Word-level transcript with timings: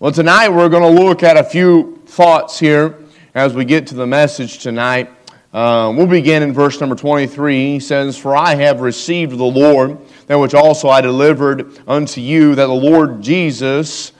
Well, 0.00 0.12
tonight 0.12 0.50
we're 0.50 0.68
going 0.68 0.94
to 0.94 1.02
look 1.02 1.24
at 1.24 1.36
a 1.36 1.42
few 1.42 2.00
thoughts 2.06 2.56
here 2.56 2.96
as 3.34 3.52
we 3.52 3.64
get 3.64 3.88
to 3.88 3.96
the 3.96 4.06
message 4.06 4.58
tonight. 4.60 5.10
Uh, 5.52 5.92
we'll 5.96 6.06
begin 6.06 6.44
in 6.44 6.52
verse 6.52 6.78
number 6.78 6.94
23. 6.94 7.72
He 7.72 7.80
says, 7.80 8.16
For 8.16 8.36
I 8.36 8.54
have 8.54 8.80
received 8.80 9.32
the 9.32 9.42
Lord 9.42 9.98
that 10.28 10.36
which 10.36 10.54
also 10.54 10.88
I 10.88 11.00
delivered 11.00 11.80
unto 11.88 12.20
you, 12.20 12.54
that 12.54 12.66
the 12.66 12.72
Lord 12.72 13.22
Jesus, 13.22 14.12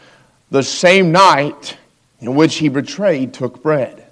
the 0.51 0.65
same 0.65 1.13
night 1.13 1.77
in 2.19 2.35
which 2.35 2.57
he 2.57 2.69
betrayed, 2.69 3.33
took 3.33 3.63
bread. 3.63 4.05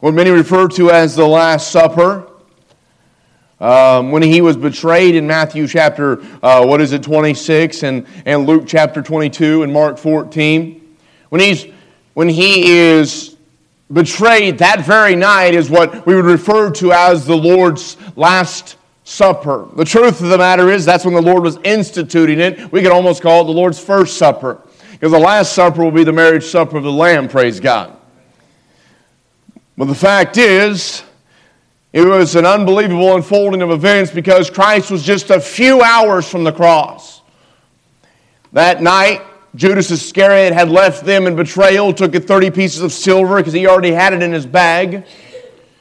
What 0.00 0.14
many 0.14 0.30
refer 0.30 0.66
to 0.66 0.90
as 0.90 1.14
the 1.14 1.28
Last 1.28 1.70
Supper. 1.70 2.28
Um, 3.58 4.10
when 4.10 4.22
he 4.22 4.42
was 4.42 4.56
betrayed 4.56 5.14
in 5.14 5.26
Matthew 5.26 5.66
chapter, 5.66 6.20
uh, 6.42 6.64
what 6.66 6.80
is 6.80 6.92
it, 6.92 7.02
26, 7.02 7.84
and, 7.84 8.06
and 8.26 8.46
Luke 8.46 8.64
chapter 8.66 9.00
22, 9.00 9.62
and 9.62 9.72
Mark 9.72 9.96
14. 9.96 10.96
When, 11.30 11.40
he's, 11.40 11.66
when 12.12 12.28
he 12.28 12.70
is 12.70 13.36
betrayed 13.92 14.58
that 14.58 14.84
very 14.84 15.16
night 15.16 15.54
is 15.54 15.70
what 15.70 16.06
we 16.06 16.14
would 16.14 16.24
refer 16.24 16.70
to 16.72 16.92
as 16.92 17.26
the 17.26 17.36
Lord's 17.36 17.96
Last 18.16 18.76
Supper. 19.04 19.68
The 19.76 19.84
truth 19.84 20.20
of 20.20 20.28
the 20.28 20.38
matter 20.38 20.70
is 20.70 20.84
that's 20.84 21.04
when 21.04 21.14
the 21.14 21.22
Lord 21.22 21.42
was 21.42 21.58
instituting 21.64 22.40
it. 22.40 22.72
We 22.72 22.82
could 22.82 22.92
almost 22.92 23.22
call 23.22 23.42
it 23.42 23.44
the 23.44 23.52
Lord's 23.52 23.78
First 23.78 24.18
Supper. 24.18 24.60
Because 24.92 25.12
the 25.12 25.18
Last 25.18 25.52
Supper 25.52 25.84
will 25.84 25.90
be 25.90 26.04
the 26.04 26.12
marriage 26.12 26.44
supper 26.44 26.76
of 26.76 26.82
the 26.82 26.92
Lamb, 26.92 27.28
praise 27.28 27.60
God. 27.60 27.96
But 29.76 29.86
the 29.86 29.94
fact 29.94 30.38
is, 30.38 31.02
it 31.96 32.04
was 32.04 32.36
an 32.36 32.44
unbelievable 32.44 33.16
unfolding 33.16 33.62
of 33.62 33.70
events 33.70 34.10
because 34.10 34.50
Christ 34.50 34.90
was 34.90 35.02
just 35.02 35.30
a 35.30 35.40
few 35.40 35.80
hours 35.80 36.28
from 36.28 36.44
the 36.44 36.52
cross. 36.52 37.22
That 38.52 38.82
night, 38.82 39.22
Judas 39.54 39.90
Iscariot 39.90 40.52
had 40.52 40.68
left 40.68 41.06
them 41.06 41.26
in 41.26 41.36
betrayal, 41.36 41.94
took 41.94 42.14
30 42.14 42.50
pieces 42.50 42.82
of 42.82 42.92
silver 42.92 43.38
because 43.38 43.54
he 43.54 43.66
already 43.66 43.92
had 43.92 44.12
it 44.12 44.22
in 44.22 44.30
his 44.30 44.44
bag, 44.44 45.06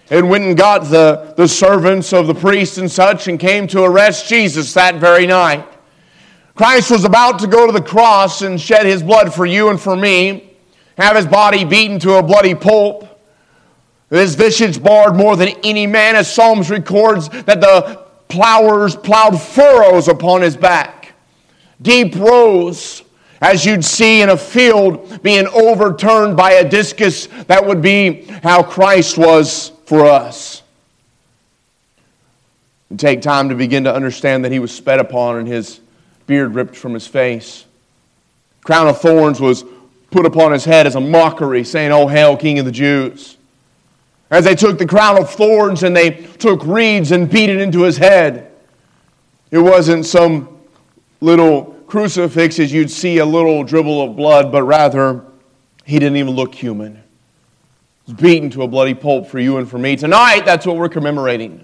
and 0.10 0.30
went 0.30 0.46
and 0.46 0.58
got 0.58 0.90
the, 0.90 1.34
the 1.36 1.50
servants 1.50 2.14
of 2.14 2.28
the 2.28 2.34
priests 2.34 2.78
and 2.78 2.90
such 2.90 3.28
and 3.28 3.38
came 3.38 3.68
to 3.68 3.84
arrest 3.84 4.30
Jesus 4.30 4.74
that 4.74 4.96
very 4.96 5.28
night. 5.28 5.68
Christ 6.56 6.92
was 6.92 7.04
about 7.04 7.40
to 7.40 7.48
go 7.48 7.66
to 7.66 7.74
the 7.74 7.82
cross 7.82 8.42
and 8.42 8.62
shed 8.62 8.86
his 8.86 9.04
blood 9.04 9.34
for 9.34 9.46
you 9.46 9.68
and 9.68 9.82
for 9.82 9.98
me, 9.98 10.56
have 10.98 11.18
his 11.18 11.26
body 11.26 11.66
beaten 11.66 12.00
to 12.00 12.14
a 12.14 12.24
bloody 12.24 12.56
pulp 12.56 13.15
his 14.18 14.36
visage 14.36 14.82
barred 14.82 15.16
more 15.16 15.36
than 15.36 15.50
any 15.64 15.88
man, 15.88 16.16
as 16.16 16.32
Psalms 16.32 16.70
records 16.70 17.30
that 17.30 17.62
the 17.62 18.06
plowers 18.28 18.96
plowed 18.96 19.42
furrows 19.42 20.08
upon 20.08 20.42
his 20.42 20.56
back. 20.58 21.14
Deep 21.82 22.16
rows, 22.16 23.04
as 23.42 23.66
you'd 23.66 23.84
see 23.84 24.22
in 24.22 24.30
a 24.30 24.38
field 24.38 25.22
being 25.22 25.48
overturned 25.48 26.38
by 26.38 26.54
a 26.54 26.70
discus, 26.70 27.28
that 27.48 27.66
would 27.66 27.82
be 27.82 28.24
how 28.44 28.64
Christ 28.64 29.18
was 29.18 29.72
for 29.86 30.06
us. 30.06 30.64
And 32.90 33.00
take 33.00 33.22
time 33.22 33.50
to 33.50 33.56
begin 33.56 33.84
to 33.86 33.94
understand 33.94 34.46
that 34.46 34.52
he 34.52 34.60
was 34.60 34.74
sped 34.74 35.00
upon 35.00 35.38
and 35.38 35.48
his 35.48 35.80
beard 36.28 36.56
ripped 36.56 36.76
from 36.76 36.94
his 36.94 37.08
face. 37.08 37.66
Crown 38.64 38.88
of 38.88 39.00
thorns 39.00 39.40
was 39.40 39.64
put 40.12 40.26
upon 40.26 40.52
his 40.52 40.66
head 40.66 40.88
as 40.88 40.96
a 40.96 41.02
mockery, 41.02 41.64
saying, 41.64 41.92
Oh, 41.92 42.08
hail, 42.08 42.38
King 42.38 42.60
of 42.60 42.66
the 42.66 42.72
Jews. 42.72 43.38
As 44.36 44.44
they 44.44 44.54
took 44.54 44.78
the 44.78 44.86
crown 44.86 45.18
of 45.18 45.30
thorns 45.30 45.84
and 45.84 45.96
they 45.96 46.10
took 46.12 46.66
reeds 46.66 47.14
and 47.14 47.30
beat 47.30 47.50
it 47.50 47.62
into 47.62 47.84
his 47.84 47.96
head. 47.96 48.52
It 49.50 49.60
wasn't 49.60 50.06
some 50.06 50.60
little 51.22 51.74
crucifix 51.88 52.60
as 52.60 52.74
you'd 52.74 52.92
see 52.92 53.20
a 53.20 53.26
little 53.26 53.64
dribble 53.64 54.02
of 54.02 54.18
blood, 54.18 54.52
but 54.52 54.64
rather, 54.64 55.24
he 55.86 56.00
didn't 56.00 56.18
even 56.18 56.36
look 56.36 56.54
human. 56.54 56.96
He 58.06 58.12
was 58.12 58.22
beaten 58.22 58.50
to 58.50 58.64
a 58.64 58.68
bloody 58.68 58.94
pulp 58.94 59.28
for 59.28 59.40
you 59.40 59.56
and 59.56 59.70
for 59.70 59.78
me. 59.78 59.96
Tonight, 59.96 60.42
that's 60.44 60.66
what 60.66 60.76
we're 60.76 60.90
commemorating. 60.90 61.64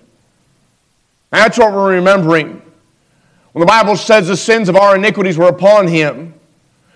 That's 1.29 1.57
what 1.57 1.73
we're 1.73 1.95
remembering. 1.95 2.61
When 3.51 3.59
the 3.59 3.65
Bible 3.65 3.97
says 3.97 4.29
the 4.29 4.37
sins 4.37 4.69
of 4.69 4.77
our 4.77 4.95
iniquities 4.95 5.37
were 5.37 5.49
upon 5.49 5.89
him, 5.89 6.35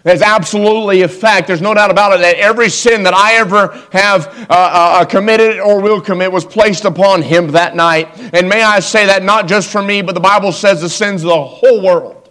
there's 0.05 0.21
absolutely 0.21 1.01
a 1.01 1.07
fact. 1.07 1.47
There's 1.47 1.63
no 1.63 1.73
doubt 1.73 1.89
about 1.89 2.13
it 2.13 2.21
that 2.21 2.35
every 2.35 2.69
sin 2.69 3.01
that 3.03 3.15
I 3.15 3.37
ever 3.37 3.69
have 3.91 4.27
uh, 4.27 4.45
uh, 4.51 4.99
uh, 5.01 5.05
committed 5.05 5.59
or 5.59 5.81
will 5.81 5.99
commit 5.99 6.31
was 6.31 6.45
placed 6.45 6.85
upon 6.85 7.23
him 7.23 7.47
that 7.53 7.75
night. 7.75 8.15
And 8.31 8.47
may 8.47 8.61
I 8.61 8.81
say 8.81 9.07
that 9.07 9.23
not 9.23 9.47
just 9.47 9.71
for 9.71 9.81
me, 9.81 10.03
but 10.03 10.13
the 10.13 10.19
Bible 10.19 10.51
says 10.51 10.81
the 10.81 10.89
sins 10.89 11.23
of 11.23 11.29
the 11.29 11.43
whole 11.43 11.81
world. 11.81 12.29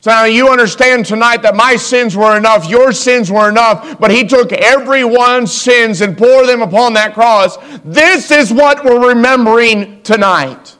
So 0.00 0.10
now 0.10 0.24
you 0.24 0.48
understand 0.48 1.06
tonight 1.06 1.42
that 1.42 1.54
my 1.54 1.76
sins 1.76 2.16
were 2.16 2.36
enough, 2.36 2.68
your 2.68 2.90
sins 2.90 3.30
were 3.30 3.48
enough, 3.48 4.00
but 4.00 4.10
he 4.10 4.26
took 4.26 4.50
everyone's 4.50 5.52
sins 5.52 6.00
and 6.00 6.18
poured 6.18 6.48
them 6.48 6.62
upon 6.62 6.94
that 6.94 7.14
cross. 7.14 7.56
This 7.84 8.32
is 8.32 8.52
what 8.52 8.84
we're 8.84 9.10
remembering 9.10 10.02
tonight. 10.02 10.76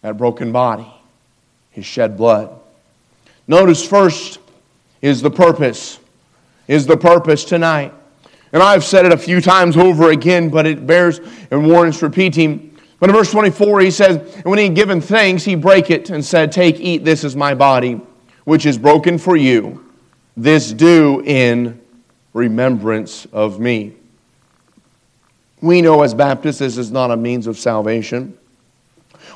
That 0.00 0.16
broken 0.16 0.52
body, 0.52 0.90
his 1.70 1.84
shed 1.84 2.16
blood. 2.16 2.48
Notice 3.46 3.86
first 3.86 4.38
is 5.04 5.20
the 5.20 5.30
purpose, 5.30 5.98
is 6.66 6.86
the 6.86 6.96
purpose 6.96 7.44
tonight. 7.44 7.92
And 8.54 8.62
I've 8.62 8.82
said 8.82 9.04
it 9.04 9.12
a 9.12 9.18
few 9.18 9.42
times 9.42 9.76
over 9.76 10.08
again, 10.08 10.48
but 10.48 10.66
it 10.66 10.86
bears 10.86 11.20
and 11.50 11.68
warrants 11.68 12.00
repeating. 12.00 12.74
But 13.00 13.10
in 13.10 13.14
verse 13.14 13.30
24, 13.30 13.80
he 13.80 13.90
says, 13.90 14.16
And 14.36 14.44
when 14.46 14.58
he 14.58 14.64
had 14.64 14.74
given 14.74 15.02
thanks, 15.02 15.44
he 15.44 15.56
brake 15.56 15.90
it 15.90 16.08
and 16.08 16.24
said, 16.24 16.52
Take, 16.52 16.80
eat, 16.80 17.04
this 17.04 17.22
is 17.22 17.36
my 17.36 17.52
body, 17.52 18.00
which 18.44 18.64
is 18.64 18.78
broken 18.78 19.18
for 19.18 19.36
you. 19.36 19.92
This 20.38 20.72
do 20.72 21.22
in 21.26 21.82
remembrance 22.32 23.26
of 23.26 23.60
me. 23.60 23.92
We 25.60 25.82
know 25.82 26.00
as 26.00 26.14
Baptists 26.14 26.60
this 26.60 26.78
is 26.78 26.90
not 26.90 27.10
a 27.10 27.16
means 27.18 27.46
of 27.46 27.58
salvation. 27.58 28.38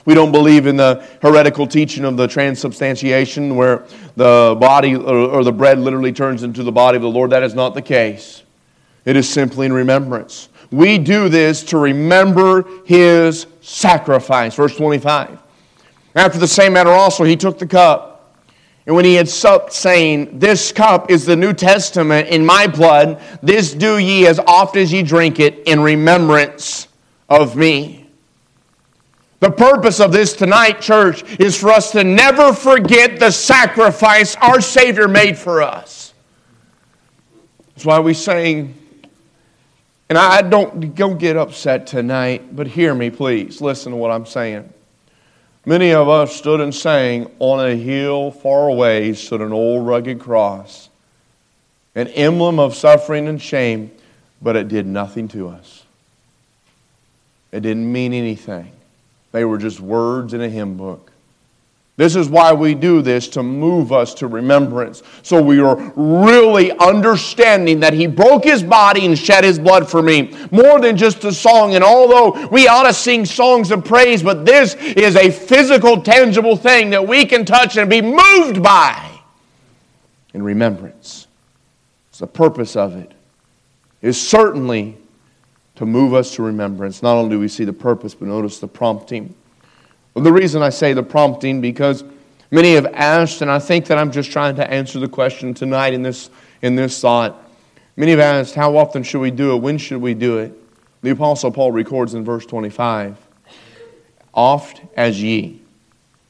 We 0.09 0.15
don't 0.15 0.33
believe 0.33 0.67
in 0.67 0.79
the 0.79 1.07
heretical 1.21 1.67
teaching 1.67 2.07
of 2.07 2.17
the 2.17 2.27
transubstantiation 2.27 3.57
where 3.57 3.85
the 4.17 4.57
body 4.59 4.97
or 4.97 5.45
the 5.45 5.53
bread 5.53 5.79
literally 5.79 6.13
turns 6.13 6.45
into 6.45 6.63
the 6.63 6.73
body 6.73 6.97
of 6.97 7.03
the 7.03 7.11
Lord. 7.11 7.33
That 7.33 7.43
is 7.43 7.53
not 7.53 7.75
the 7.75 7.83
case. 7.83 8.43
It 9.05 9.17
is 9.17 9.29
simply 9.29 9.67
in 9.67 9.73
remembrance. 9.75 10.49
We 10.71 10.97
do 10.97 11.29
this 11.29 11.63
to 11.65 11.77
remember 11.77 12.65
his 12.87 13.49
sacrifice. 13.61 14.55
Verse 14.55 14.75
25. 14.79 15.43
After 16.15 16.39
the 16.39 16.49
same 16.49 16.73
manner 16.73 16.93
also, 16.93 17.25
he 17.25 17.37
took 17.37 17.59
the 17.59 17.67
cup. 17.67 18.35
And 18.87 18.97
when 18.97 19.05
he 19.05 19.13
had 19.13 19.29
supped, 19.29 19.75
saying, 19.75 20.39
This 20.39 20.73
cup 20.73 21.11
is 21.11 21.27
the 21.27 21.37
New 21.37 21.53
Testament 21.53 22.29
in 22.29 22.47
my 22.47 22.67
blood, 22.67 23.21
this 23.43 23.75
do 23.75 23.99
ye 23.99 24.27
as 24.27 24.39
oft 24.39 24.75
as 24.77 24.91
ye 24.91 25.03
drink 25.03 25.39
it 25.39 25.69
in 25.69 25.81
remembrance 25.81 26.89
of 27.29 27.57
me. 27.57 28.08
The 29.41 29.51
purpose 29.51 30.01
of 30.01 30.11
this 30.11 30.33
tonight, 30.33 30.81
church, 30.81 31.23
is 31.39 31.57
for 31.57 31.71
us 31.71 31.93
to 31.93 32.03
never 32.03 32.53
forget 32.53 33.21
the 33.21 33.31
sacrifice 33.31 34.35
our 34.37 34.61
Savior 34.61 35.07
made 35.07 35.39
for 35.39 35.63
us. 35.63 36.13
That's 37.69 37.87
why 37.87 38.01
we 38.01 38.15
sing, 38.15 38.75
and 40.09 40.19
I 40.19 40.43
don't, 40.43 40.95
don't 40.97 41.19
get 41.19 41.37
upset 41.37 41.87
tonight, 41.87 42.57
but 42.57 42.67
hear 42.67 42.93
me, 42.93 43.11
please. 43.11 43.61
Listen 43.61 43.93
to 43.93 43.97
what 43.97 44.11
I'm 44.11 44.27
saying. 44.27 44.73
Many 45.65 45.93
of 45.93 46.09
us 46.09 46.35
stood 46.35 46.61
and 46.61 46.75
sang, 46.75 47.31
On 47.39 47.65
a 47.65 47.77
hill 47.77 48.33
far 48.33 48.69
away 48.69 49.13
stood 49.13 49.41
an 49.41 49.53
old 49.53 49.87
rugged 49.87 50.19
cross, 50.19 50.89
an 51.95 52.09
emblem 52.09 52.59
of 52.59 52.75
suffering 52.75 53.29
and 53.29 53.41
shame, 53.41 53.93
but 54.43 54.57
it 54.57 54.67
did 54.67 54.87
nothing 54.87 55.29
to 55.29 55.49
us. 55.49 55.85
It 57.53 57.61
didn't 57.61 57.91
mean 57.93 58.13
anything. 58.13 58.73
They 59.33 59.45
were 59.45 59.59
just 59.59 59.81
words 59.81 60.35
in 60.35 60.41
a 60.41 60.49
hymn 60.49 60.77
book. 60.77 61.13
This 61.97 62.15
is 62.15 62.29
why 62.29 62.53
we 62.53 62.77
do 62.77 63.03
this 63.03 63.27
to 63.31 63.43
move 63.43 63.91
us 63.91 64.15
to 64.15 64.29
remembrance. 64.29 65.03
So 65.23 65.43
we 65.43 65.59
are 65.59 65.77
really 65.97 66.71
understanding 66.79 67.81
that 67.81 67.93
He 67.93 68.07
broke 68.07 68.45
His 68.45 68.63
body 68.63 69.05
and 69.05 69.19
shed 69.19 69.43
His 69.43 69.59
blood 69.59 69.91
for 69.91 70.01
me. 70.01 70.33
More 70.53 70.81
than 70.81 70.97
just 70.97 71.25
a 71.25 71.33
song. 71.33 71.75
And 71.75 71.83
although 71.83 72.47
we 72.49 72.69
ought 72.69 72.85
to 72.85 72.95
sing 72.95 73.25
songs 73.25 73.73
of 73.73 73.85
praise, 73.85 74.23
but 74.23 74.47
this 74.47 74.75
is 74.77 75.17
a 75.17 75.29
physical, 75.29 76.01
tangible 76.01 76.57
thing 76.57 76.91
that 76.91 77.07
we 77.07 77.25
can 77.25 77.45
touch 77.45 77.77
and 77.77 77.91
be 77.91 78.01
moved 78.01 78.63
by 78.63 79.21
in 80.33 80.45
remembrance. 80.45 81.27
It's 82.11 82.21
the 82.21 82.29
purpose 82.29 82.77
of 82.77 82.97
it 82.97 83.13
is 84.03 84.21
certainly 84.21 84.97
to 85.79 85.87
move 85.87 86.13
us 86.13 86.35
to 86.35 86.43
remembrance. 86.43 87.05
Not 87.05 87.15
only 87.15 87.37
do 87.37 87.39
we 87.41 87.47
see 87.47 87.65
the 87.65 87.73
purpose, 87.73 88.13
but 88.13 88.27
notice 88.27 88.59
the 88.59 88.67
prompting. 88.67 89.33
Well, 90.13 90.25
the 90.25 90.33
reason 90.33 90.61
I 90.61 90.71
say 90.71 90.93
the 90.93 91.05
prompting, 91.05 91.61
because 91.61 92.03
many 92.51 92.75
have 92.75 92.87
asked, 92.87 93.43
and 93.43 93.51
I 93.51 93.61
think 93.61 93.87
that 93.87 93.97
I'm 93.97 94.11
just 94.11 94.33
trying 94.33 94.57
to 94.57 94.69
answer 94.69 94.99
the 94.99 95.07
question 95.07 95.55
tonight 95.55 95.95
in 95.95 96.03
this, 96.03 96.31
in 96.63 96.75
this 96.75 97.01
thought. 97.01 97.49
Many 97.95 98.11
have 98.11 98.19
asked, 98.19 98.57
how 98.57 98.77
often 98.77 99.05
should 99.05 99.21
we 99.21 99.31
do 99.31 99.55
it? 99.55 99.59
When 99.59 99.79
should 99.79 100.03
we 100.03 100.15
do 100.15 100.39
it? 100.39 100.53
The 101.03 101.11
Apostle 101.11 101.53
Paul 101.53 101.71
records 101.71 102.15
in 102.15 102.25
verse 102.25 102.45
25, 102.45 103.17
oft 104.35 104.83
as 104.97 105.23
ye. 105.23 105.63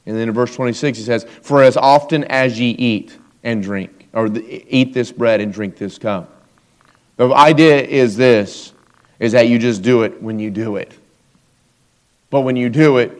And 0.05 0.15
then 0.15 0.27
in 0.27 0.33
verse 0.35 0.55
26 0.55 0.95
he 0.95 1.03
says, 1.03 1.25
For 1.41 1.63
as 1.63 1.75
often 1.75 2.23
as 2.25 2.59
ye 2.59 2.69
eat. 2.69 3.17
and 3.43 3.63
drink, 3.63 4.09
or 4.13 4.27
eat 4.27 4.93
this 4.93 5.11
bread 5.11 5.41
and 5.41 5.51
drink 5.51 5.77
this 5.77 5.97
cup. 5.97 6.45
The 7.17 7.33
idea 7.33 7.81
is 7.81 8.15
this 8.15 8.73
is 9.19 9.33
that 9.33 9.47
you 9.47 9.59
just 9.59 9.81
do 9.81 10.03
it 10.03 10.21
when 10.21 10.39
you 10.39 10.49
do 10.49 10.77
it. 10.77 10.93
But 12.29 12.41
when 12.41 12.55
you 12.55 12.69
do 12.69 12.97
it, 12.97 13.11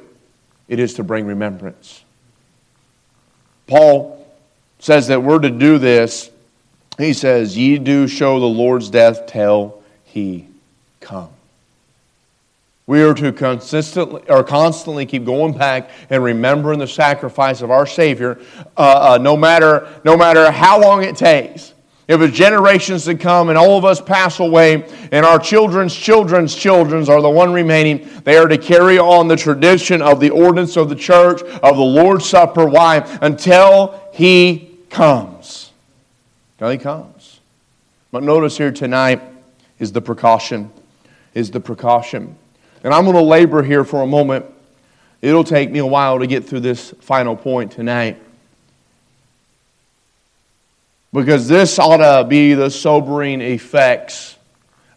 it 0.68 0.80
is 0.80 0.96
to 0.96 1.04
bring 1.04 1.26
remembrance. 1.26 2.04
Paul 3.68 4.26
says 4.80 5.08
that 5.08 5.24
we're 5.24 5.40
to 5.40 5.50
do 5.50 5.78
this. 5.78 6.32
He 6.98 7.14
says, 7.14 7.58
Ye 7.58 7.78
do 7.78 8.08
show 8.08 8.40
the 8.40 8.46
Lord's 8.46 8.90
death 8.90 9.28
till 9.28 9.82
he 10.06 10.48
come. 11.02 11.30
We 12.88 13.04
are 13.04 13.14
to 13.14 13.32
consistently 13.32 14.24
or 14.28 14.44
constantly 14.44 15.06
keep 15.06 15.24
going 15.24 15.56
back 15.56 15.92
and 16.10 16.24
remembering 16.24 16.80
the 16.80 16.88
sacrifice 16.88 17.62
of 17.62 17.70
our 17.70 17.86
Savior, 17.86 18.40
uh, 18.76 19.12
uh, 19.12 19.18
no 19.22 19.38
matter 19.38 19.88
no 20.04 20.18
matter 20.18 20.50
how 20.50 20.82
long 20.82 21.04
it 21.04 21.16
takes. 21.16 21.74
If 22.10 22.22
it's 22.22 22.36
generations 22.36 23.06
to 23.06 23.14
come 23.14 23.50
and 23.50 23.58
all 23.58 23.78
of 23.78 23.86
us 23.86 24.02
pass 24.02 24.40
away 24.40 24.84
and 25.12 25.24
our 25.24 25.38
children's 25.38 25.96
children's 25.96 26.56
children's 26.56 27.08
are 27.08 27.22
the 27.22 27.30
one 27.30 27.54
remaining, 27.54 28.10
they 28.24 28.36
are 28.36 28.48
to 28.48 28.58
carry 28.58 28.98
on 28.98 29.28
the 29.28 29.36
tradition 29.36 30.02
of 30.02 30.20
the 30.20 30.32
ordinance 30.32 30.76
of 30.76 30.90
the 30.90 30.96
church, 30.96 31.44
of 31.44 31.78
the 31.78 31.84
Lord's 31.84 32.26
Supper. 32.28 32.66
Why? 32.66 33.08
Until 33.22 34.02
He 34.12 34.76
comes. 34.90 35.72
Until 36.54 36.72
He 36.72 36.78
comes. 36.80 37.42
But 38.12 38.24
notice 38.24 38.58
here 38.58 38.72
tonight 38.72 39.22
is 39.78 39.92
the 39.92 40.02
precaution. 40.02 40.72
Is 41.36 41.52
the 41.52 41.60
precaution. 41.60 42.36
And 42.84 42.92
I'm 42.92 43.04
going 43.04 43.18
to 43.18 43.22
labor 43.22 43.62
here 43.62 43.84
for 43.84 44.02
a 44.02 44.08
moment. 44.08 44.48
It'll 45.22 45.44
take 45.44 45.70
me 45.70 45.78
a 45.78 45.86
while 45.86 46.18
to 46.18 46.26
get 46.26 46.44
through 46.44 46.62
this 46.62 46.90
final 47.02 47.36
point 47.36 47.72
tonight. 47.72 48.20
Because 51.12 51.48
this 51.48 51.80
ought 51.80 51.98
to 51.98 52.28
be 52.28 52.54
the 52.54 52.70
sobering 52.70 53.42
effects 53.42 54.38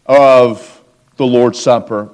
of 0.05 0.81
the 1.17 1.25
Lord's 1.25 1.59
Supper. 1.59 2.09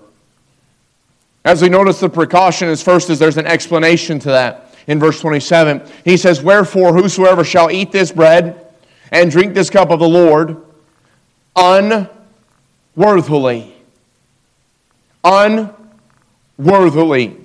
As 1.44 1.62
we 1.62 1.70
notice, 1.70 2.00
the 2.00 2.10
precaution 2.10 2.70
is 2.70 2.82
first 2.82 3.10
is 3.10 3.20
there's 3.20 3.38
an 3.38 3.48
explanation 3.48 4.20
to 4.20 4.30
that. 4.30 4.76
In 4.88 5.00
verse 5.00 5.20
27, 5.22 5.84
he 6.04 6.18
says, 6.18 6.42
Wherefore 6.42 6.94
whosoever 6.94 7.44
shall 7.44 7.72
eat 7.72 7.92
this 7.92 8.12
bread 8.12 8.68
and 9.12 9.32
drink 9.32 9.54
this 9.54 9.70
cup 9.70 9.92
of 9.92 10.00
the 10.00 10.08
Lord 10.08 10.58
unworthily, 11.56 13.76
unworthily, 15.24 17.38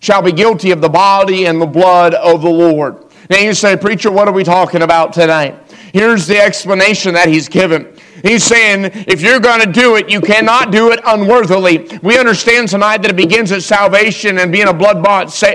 shall 0.00 0.22
be 0.22 0.32
guilty 0.32 0.70
of 0.70 0.80
the 0.80 0.88
body 0.88 1.46
and 1.46 1.60
the 1.60 1.66
blood 1.66 2.14
of 2.14 2.42
the 2.42 2.50
Lord. 2.50 3.07
Now 3.30 3.38
you 3.38 3.52
say, 3.52 3.76
Preacher, 3.76 4.10
what 4.10 4.26
are 4.26 4.32
we 4.32 4.42
talking 4.42 4.82
about 4.82 5.12
tonight? 5.12 5.54
Here's 5.92 6.26
the 6.26 6.38
explanation 6.38 7.14
that 7.14 7.28
he's 7.28 7.48
given. 7.48 7.94
He's 8.22 8.42
saying, 8.42 8.90
if 9.06 9.20
you're 9.20 9.38
going 9.38 9.60
to 9.60 9.70
do 9.70 9.96
it, 9.96 10.10
you 10.10 10.20
cannot 10.20 10.72
do 10.72 10.90
it 10.90 11.00
unworthily. 11.06 11.88
We 12.02 12.18
understand 12.18 12.68
tonight 12.68 13.02
that 13.02 13.12
it 13.12 13.16
begins 13.16 13.52
at 13.52 13.62
salvation 13.62 14.38
and 14.38 14.50
being 14.50 14.66
a 14.66 14.72
blood 14.72 15.02
bought 15.02 15.42
uh, 15.42 15.46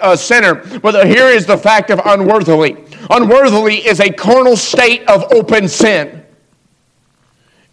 uh, 0.00 0.16
sinner. 0.16 0.54
But 0.78 1.06
here 1.06 1.28
is 1.28 1.44
the 1.46 1.58
fact 1.58 1.90
of 1.90 2.00
unworthily. 2.04 2.84
Unworthily 3.10 3.86
is 3.86 4.00
a 4.00 4.10
carnal 4.10 4.56
state 4.56 5.02
of 5.08 5.24
open 5.32 5.66
sin, 5.66 6.24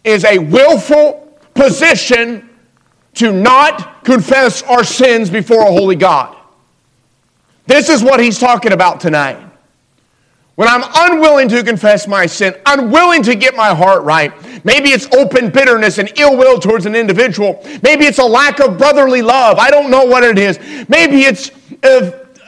is 0.02 0.24
a 0.24 0.38
willful 0.38 1.38
position 1.54 2.48
to 3.14 3.32
not 3.32 4.04
confess 4.04 4.62
our 4.62 4.82
sins 4.82 5.30
before 5.30 5.62
a 5.62 5.70
holy 5.70 5.96
God. 5.96 6.36
This 7.66 7.88
is 7.88 8.02
what 8.02 8.20
he's 8.20 8.38
talking 8.38 8.72
about 8.72 9.00
tonight. 9.00 9.38
When 10.54 10.68
I'm 10.68 10.82
unwilling 11.10 11.48
to 11.48 11.64
confess 11.64 12.06
my 12.06 12.26
sin, 12.26 12.54
unwilling 12.66 13.22
to 13.22 13.34
get 13.34 13.56
my 13.56 13.74
heart 13.74 14.02
right, 14.02 14.32
maybe 14.64 14.90
it's 14.90 15.06
open 15.14 15.50
bitterness 15.50 15.98
and 15.98 16.12
ill 16.18 16.36
will 16.36 16.58
towards 16.58 16.84
an 16.84 16.94
individual. 16.94 17.62
Maybe 17.82 18.04
it's 18.04 18.18
a 18.18 18.24
lack 18.24 18.60
of 18.60 18.76
brotherly 18.76 19.22
love. 19.22 19.58
I 19.58 19.70
don't 19.70 19.90
know 19.90 20.04
what 20.04 20.24
it 20.24 20.38
is. 20.38 20.58
Maybe 20.88 21.22
it's 21.22 21.50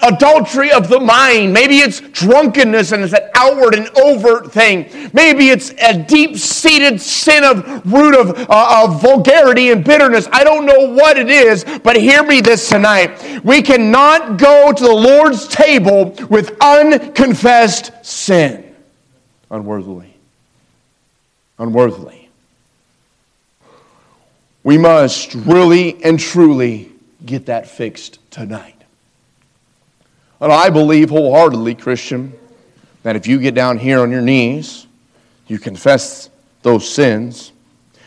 adultery 0.06 0.70
of 0.70 0.88
the 0.88 1.00
mind. 1.00 1.52
Maybe 1.52 1.78
it's 1.78 2.00
drunkenness 2.00 2.92
and 2.92 3.02
it's 3.02 3.12
an 3.12 3.28
outward 3.34 3.74
and 3.74 3.88
overt 3.98 4.52
thing. 4.52 5.10
Maybe 5.12 5.48
it's 5.48 5.70
a 5.82 5.98
deep 5.98 6.36
seated 6.36 7.00
sin 7.00 7.44
of 7.44 7.92
root 7.92 8.14
of, 8.14 8.48
uh, 8.50 8.84
of 8.84 9.00
vulgarity 9.00 9.70
and 9.70 9.84
bitterness. 9.84 10.28
I 10.32 10.44
don't 10.44 10.66
know 10.66 10.90
what 10.90 11.18
it 11.18 11.28
is, 11.28 11.64
but 11.82 11.96
hear 11.96 12.22
me 12.22 12.40
this 12.40 12.68
tonight. 12.68 13.42
We 13.44 13.62
cannot 13.62 14.38
go 14.38 14.72
to 14.72 14.82
the 14.82 14.94
Lord's 14.94 15.48
table 15.48 16.14
with 16.28 16.56
unconfessed 16.60 17.92
sin 18.04 18.64
unworthily. 19.50 20.14
Unworthily. 21.58 22.28
We 24.64 24.78
must 24.78 25.34
really 25.34 26.02
and 26.02 26.18
truly 26.18 26.90
get 27.24 27.46
that 27.46 27.68
fixed 27.68 28.18
tonight. 28.30 28.73
And 30.40 30.52
I 30.52 30.70
believe 30.70 31.10
wholeheartedly, 31.10 31.76
Christian, 31.76 32.32
that 33.02 33.16
if 33.16 33.26
you 33.26 33.38
get 33.38 33.54
down 33.54 33.78
here 33.78 34.00
on 34.00 34.10
your 34.10 34.22
knees, 34.22 34.86
you 35.46 35.58
confess 35.58 36.30
those 36.62 36.88
sins, 36.88 37.52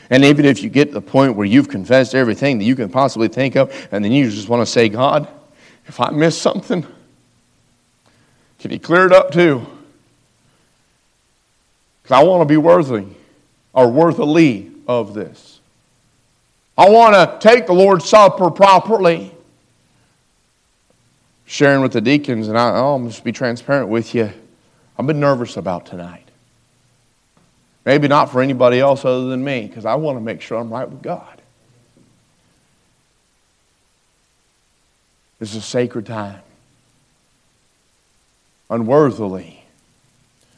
and 0.10 0.24
even 0.24 0.46
if 0.46 0.64
you 0.64 0.70
get 0.70 0.86
to 0.86 0.94
the 0.94 1.02
point 1.02 1.36
where 1.36 1.46
you've 1.46 1.70
confessed 1.70 2.16
everything 2.16 2.58
that 2.60 2.64
you 2.64 2.76
can 2.76 2.90
possibly 2.90 3.28
think 3.28 3.56
of, 3.56 3.72
and 3.92 4.04
then 4.04 4.12
you 4.12 4.30
just 4.30 4.50
want 4.50 4.62
to 4.62 4.66
say, 4.66 4.90
God, 4.90 5.28
if 5.86 6.00
I 6.00 6.10
miss 6.10 6.40
something, 6.40 6.86
can 8.60 8.72
you 8.72 8.80
clear 8.80 9.06
it 9.06 9.12
up 9.12 9.32
too? 9.32 9.66
Because 12.02 12.20
I 12.20 12.24
want 12.24 12.42
to 12.42 12.46
be 12.46 12.58
worthy 12.58 13.06
or 13.74 13.90
worthily 13.90 14.72
of 14.88 15.14
this. 15.14 15.60
I 16.78 16.90
want 16.90 17.16
to 17.16 17.48
take 17.48 17.68
the 17.68 17.74
Lord's 17.74 18.08
Supper 18.08 18.50
properly 18.50 19.32
sharing 21.48 21.82
with 21.82 21.94
the 21.94 22.02
deacons, 22.02 22.50
and 22.50 22.58
I, 22.58 22.70
I'll 22.70 23.04
just 23.06 23.24
be 23.24 23.32
transparent 23.32 23.90
with 23.90 24.14
you. 24.14 24.32
I've 25.00 25.08
been 25.08 25.20
nervous 25.20 25.58
about 25.58 25.88
tonight. 25.88 26.26
Maybe 27.86 28.10
not 28.10 28.32
for 28.32 28.42
anybody 28.42 28.80
else 28.80 29.06
other 29.06 29.30
than 29.30 29.44
me, 29.44 29.66
because 29.66 29.86
I 29.86 29.96
want 29.96 30.18
to 30.18 30.22
make 30.22 30.42
sure 30.42 30.60
I'm 30.60 30.70
right 30.70 30.88
with 30.88 31.02
God. 31.02 31.42
This 35.40 35.52
is 35.52 35.58
a 35.58 35.62
sacred 35.62 36.06
time. 36.06 36.42
Unworthily. 38.70 39.64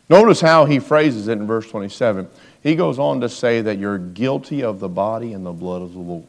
Notice 0.09 0.41
how 0.41 0.65
he 0.65 0.79
phrases 0.79 1.27
it 1.27 1.33
in 1.33 1.45
verse 1.45 1.69
27. 1.69 2.27
He 2.63 2.75
goes 2.75 2.97
on 2.97 3.21
to 3.21 3.29
say 3.29 3.61
that 3.61 3.77
you're 3.77 3.99
guilty 3.99 4.63
of 4.63 4.79
the 4.79 4.89
body 4.89 5.33
and 5.33 5.45
the 5.45 5.51
blood 5.51 5.83
of 5.83 5.93
the 5.93 5.99
Lord. 5.99 6.25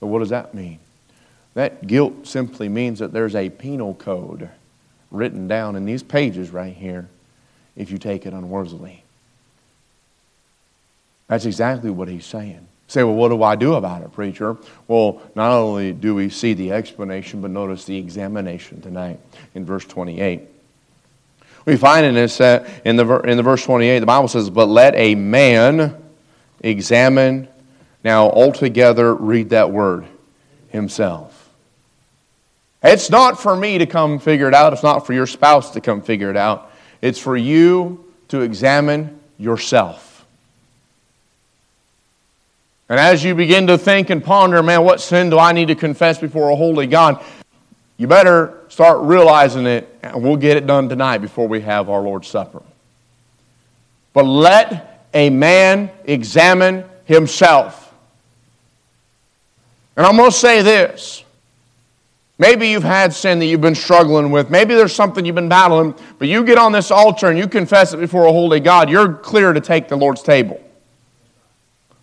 But 0.00 0.08
what 0.08 0.18
does 0.18 0.28
that 0.28 0.52
mean? 0.52 0.80
That 1.58 1.88
guilt 1.88 2.24
simply 2.24 2.68
means 2.68 3.00
that 3.00 3.12
there's 3.12 3.34
a 3.34 3.50
penal 3.50 3.92
code 3.94 4.48
written 5.10 5.48
down 5.48 5.74
in 5.74 5.86
these 5.86 6.04
pages 6.04 6.50
right 6.50 6.72
here 6.72 7.08
if 7.74 7.90
you 7.90 7.98
take 7.98 8.26
it 8.26 8.32
unworthily. 8.32 9.02
That's 11.26 11.46
exactly 11.46 11.90
what 11.90 12.06
he's 12.06 12.24
saying. 12.24 12.64
Say, 12.86 13.02
well, 13.02 13.16
what 13.16 13.30
do 13.30 13.42
I 13.42 13.56
do 13.56 13.74
about 13.74 14.02
it, 14.02 14.12
preacher? 14.12 14.56
Well, 14.86 15.20
not 15.34 15.50
only 15.50 15.92
do 15.92 16.14
we 16.14 16.30
see 16.30 16.54
the 16.54 16.70
explanation, 16.70 17.40
but 17.40 17.50
notice 17.50 17.84
the 17.86 17.98
examination 17.98 18.80
tonight 18.80 19.18
in 19.56 19.64
verse 19.64 19.84
28. 19.84 20.42
We 21.64 21.76
find 21.76 22.06
in 22.06 22.14
this 22.14 22.40
uh, 22.40 22.70
in 22.84 22.94
the 22.94 23.18
in 23.22 23.36
the 23.36 23.42
verse 23.42 23.64
28, 23.64 23.98
the 23.98 24.06
Bible 24.06 24.28
says, 24.28 24.48
"But 24.48 24.66
let 24.68 24.94
a 24.94 25.16
man 25.16 26.00
examine." 26.60 27.48
Now, 28.04 28.30
altogether, 28.30 29.12
read 29.12 29.50
that 29.50 29.72
word 29.72 30.06
himself. 30.68 31.37
It's 32.82 33.10
not 33.10 33.40
for 33.40 33.56
me 33.56 33.78
to 33.78 33.86
come 33.86 34.18
figure 34.18 34.48
it 34.48 34.54
out. 34.54 34.72
It's 34.72 34.82
not 34.82 35.06
for 35.06 35.12
your 35.12 35.26
spouse 35.26 35.72
to 35.72 35.80
come 35.80 36.00
figure 36.00 36.30
it 36.30 36.36
out. 36.36 36.70
It's 37.02 37.18
for 37.18 37.36
you 37.36 38.04
to 38.28 38.40
examine 38.40 39.18
yourself. 39.36 40.26
And 42.88 42.98
as 42.98 43.22
you 43.22 43.34
begin 43.34 43.66
to 43.66 43.76
think 43.76 44.10
and 44.10 44.24
ponder, 44.24 44.62
man, 44.62 44.82
what 44.82 45.00
sin 45.00 45.28
do 45.30 45.38
I 45.38 45.52
need 45.52 45.68
to 45.68 45.74
confess 45.74 46.18
before 46.18 46.50
a 46.50 46.56
holy 46.56 46.86
God? 46.86 47.22
You 47.98 48.06
better 48.06 48.62
start 48.68 49.02
realizing 49.02 49.66
it, 49.66 49.88
and 50.02 50.22
we'll 50.22 50.36
get 50.36 50.56
it 50.56 50.66
done 50.66 50.88
tonight 50.88 51.18
before 51.18 51.48
we 51.48 51.60
have 51.62 51.90
our 51.90 52.00
Lord's 52.00 52.28
Supper. 52.28 52.62
But 54.14 54.24
let 54.24 55.06
a 55.12 55.30
man 55.30 55.90
examine 56.04 56.84
himself. 57.04 57.92
And 59.96 60.06
I'm 60.06 60.16
going 60.16 60.30
to 60.30 60.36
say 60.36 60.62
this 60.62 61.24
Maybe 62.38 62.68
you've 62.68 62.84
had 62.84 63.12
sin 63.12 63.40
that 63.40 63.46
you've 63.46 63.60
been 63.60 63.74
struggling 63.74 64.30
with. 64.30 64.48
Maybe 64.48 64.74
there's 64.74 64.94
something 64.94 65.24
you've 65.24 65.34
been 65.34 65.48
battling, 65.48 65.94
but 66.18 66.28
you 66.28 66.44
get 66.44 66.56
on 66.56 66.70
this 66.70 66.90
altar 66.90 67.26
and 67.26 67.38
you 67.38 67.48
confess 67.48 67.92
it 67.92 67.96
before 67.98 68.26
a 68.26 68.32
holy 68.32 68.60
God, 68.60 68.88
you're 68.88 69.12
clear 69.12 69.52
to 69.52 69.60
take 69.60 69.88
the 69.88 69.96
Lord's 69.96 70.22
table. 70.22 70.60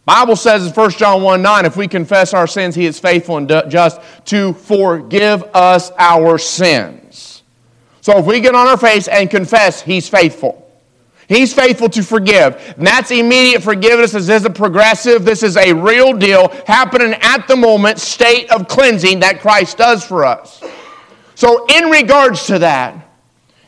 Bible 0.03 0.35
says 0.35 0.67
in 0.67 0.73
1 0.73 0.91
John 0.91 1.23
1 1.23 1.41
9, 1.41 1.65
if 1.65 1.77
we 1.77 1.87
confess 1.87 2.33
our 2.33 2.47
sins, 2.47 2.75
he 2.75 2.85
is 2.85 2.99
faithful 2.99 3.37
and 3.37 3.47
just 3.69 3.99
to 4.25 4.53
forgive 4.53 5.43
us 5.55 5.91
our 5.97 6.37
sins. 6.37 7.41
So 8.05 8.19
if 8.19 8.27
we 8.27 8.39
get 8.39 8.53
on 8.53 8.67
our 8.67 8.77
face 8.77 9.07
and 9.07 9.31
confess, 9.31 9.81
He's 9.81 10.07
faithful. 10.07 10.64
He's 11.27 11.53
faithful 11.53 11.89
to 11.89 12.03
forgive. 12.03 12.75
And 12.77 12.85
that's 12.85 13.11
immediate 13.11 13.63
forgiveness. 13.63 14.11
This 14.11 14.29
isn't 14.29 14.55
progressive. 14.55 15.25
This 15.25 15.41
is 15.43 15.57
a 15.57 15.73
real 15.73 16.13
deal 16.13 16.49
happening 16.67 17.13
at 17.21 17.47
the 17.47 17.55
moment, 17.55 17.99
state 17.99 18.51
of 18.51 18.67
cleansing 18.67 19.21
that 19.21 19.41
Christ 19.41 19.77
does 19.77 20.05
for 20.05 20.23
us. 20.23 20.63
So, 21.33 21.65
in 21.67 21.89
regards 21.89 22.45
to 22.47 22.59
that, 22.59 23.09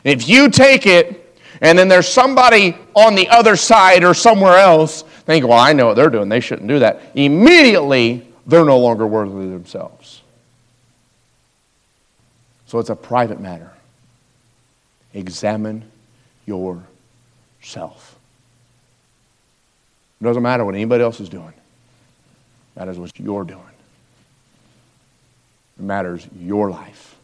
if 0.04 0.28
you 0.28 0.48
take 0.48 0.86
it 0.86 1.36
and 1.60 1.78
then 1.78 1.88
there's 1.88 2.08
somebody 2.08 2.76
on 2.94 3.14
the 3.14 3.28
other 3.28 3.56
side 3.56 4.04
or 4.04 4.14
somewhere 4.14 4.56
else, 4.56 5.02
think, 5.02 5.46
well, 5.46 5.58
I 5.58 5.72
know 5.72 5.86
what 5.86 5.96
they're 5.96 6.10
doing. 6.10 6.28
They 6.28 6.40
shouldn't 6.40 6.68
do 6.68 6.78
that. 6.78 7.02
Immediately, 7.14 8.26
they're 8.46 8.64
no 8.64 8.78
longer 8.78 9.06
worthy 9.06 9.50
themselves. 9.50 10.22
So, 12.66 12.78
it's 12.78 12.90
a 12.90 12.96
private 12.96 13.40
matter. 13.40 13.72
Examine 15.12 15.84
your 16.46 16.82
self. 17.62 18.18
It 20.20 20.24
doesn't 20.24 20.42
matter 20.42 20.64
what 20.64 20.74
anybody 20.74 21.02
else 21.02 21.20
is 21.20 21.28
doing. 21.28 21.52
that 22.74 22.88
is 22.88 22.98
what 22.98 23.18
you're 23.18 23.44
doing. 23.44 23.62
It 25.78 25.82
matters 25.82 26.26
your 26.38 26.70
life. 26.70 27.16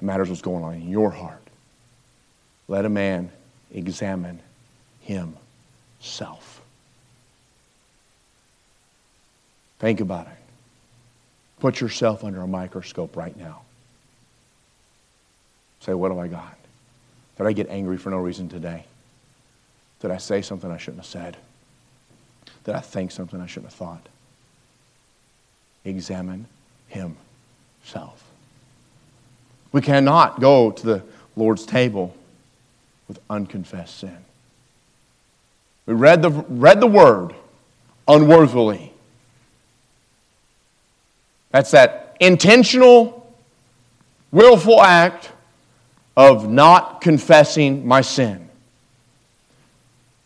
It 0.00 0.04
matters 0.04 0.28
what's 0.28 0.42
going 0.42 0.62
on 0.62 0.74
in 0.74 0.88
your 0.88 1.10
heart. 1.10 1.42
Let 2.68 2.84
a 2.84 2.88
man 2.88 3.30
examine 3.72 4.40
himself. 5.00 6.60
Think 9.78 10.00
about 10.00 10.26
it. 10.26 10.32
Put 11.60 11.80
yourself 11.80 12.24
under 12.24 12.40
a 12.40 12.46
microscope 12.46 13.16
right 13.16 13.36
now. 13.36 13.62
Say, 15.80 15.94
what 15.94 16.10
have 16.10 16.18
I 16.18 16.28
got? 16.28 16.56
Did 17.38 17.46
I 17.46 17.52
get 17.52 17.68
angry 17.70 17.96
for 17.96 18.10
no 18.10 18.18
reason 18.18 18.48
today? 18.48 18.84
Did 20.00 20.10
I 20.10 20.18
say 20.18 20.42
something 20.42 20.70
I 20.70 20.76
shouldn't 20.76 21.04
have 21.04 21.06
said? 21.06 21.36
Did 22.64 22.74
I 22.74 22.80
think 22.80 23.12
something 23.12 23.40
I 23.40 23.46
shouldn't 23.46 23.72
have 23.72 23.78
thought? 23.78 24.06
Examine 25.84 26.46
himself. 26.88 28.24
We 29.70 29.80
cannot 29.80 30.40
go 30.40 30.72
to 30.72 30.86
the 30.86 31.02
Lord's 31.36 31.64
table 31.64 32.14
with 33.06 33.20
unconfessed 33.30 33.98
sin. 33.98 34.18
We 35.86 35.94
read 35.94 36.22
the, 36.22 36.30
read 36.30 36.80
the 36.80 36.86
word 36.86 37.34
unworthily. 38.06 38.92
That's 41.50 41.70
that 41.70 42.16
intentional, 42.20 43.32
willful 44.32 44.82
act 44.82 45.30
of 46.18 46.50
not 46.50 47.00
confessing 47.00 47.86
my 47.86 48.00
sin. 48.00 48.48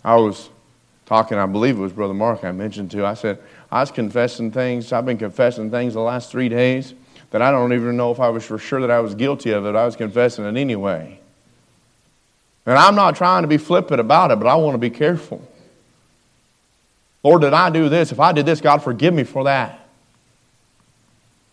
I 0.03 0.17
was 0.17 0.49
talking, 1.05 1.37
I 1.37 1.45
believe 1.45 1.77
it 1.77 1.83
was 1.83 1.93
Brother 1.93 2.15
Mark 2.15 2.45
I 2.45 2.51
mentioned 2.51 2.91
to. 2.93 3.05
I 3.05 3.13
said, 3.13 3.39
I 3.71 3.81
was 3.81 3.91
confessing 3.91 4.51
things, 4.51 4.91
I've 4.91 5.05
been 5.05 5.19
confessing 5.19 5.71
things 5.71 5.93
the 5.93 6.01
last 6.01 6.31
three 6.31 6.49
days 6.49 6.95
that 7.31 7.43
I 7.43 7.51
don't 7.51 7.75
even 7.75 7.99
know 7.99 8.11
if 8.11 8.21
I 8.21 8.31
was 8.31 8.43
for 8.43 8.57
sure 8.57 8.81
that 8.81 8.91
I 8.91 9.01
was 9.01 9.15
guilty 9.15 9.51
of 9.51 9.67
it. 9.67 9.77
I 9.77 9.85
was 9.85 9.95
confessing 9.95 10.47
it 10.47 10.59
anyway. 10.59 11.21
And 12.65 12.79
I'm 12.79 12.95
not 12.95 13.15
trying 13.15 13.43
to 13.43 13.49
be 13.49 13.59
flippant 13.59 14.01
about 14.01 14.31
it, 14.31 14.39
but 14.39 14.47
I 14.47 14.55
want 14.55 14.73
to 14.73 14.79
be 14.79 14.91
careful. 14.91 15.47
Lord, 17.23 17.43
did 17.43 17.53
I 17.53 17.69
do 17.69 17.91
this? 17.91 18.13
If 18.13 18.19
I 18.19 18.33
did 18.33 18.47
this, 18.47 18.63
God, 18.63 18.79
forgive 18.79 19.13
me 19.13 19.25
for 19.25 19.45
that. 19.45 19.82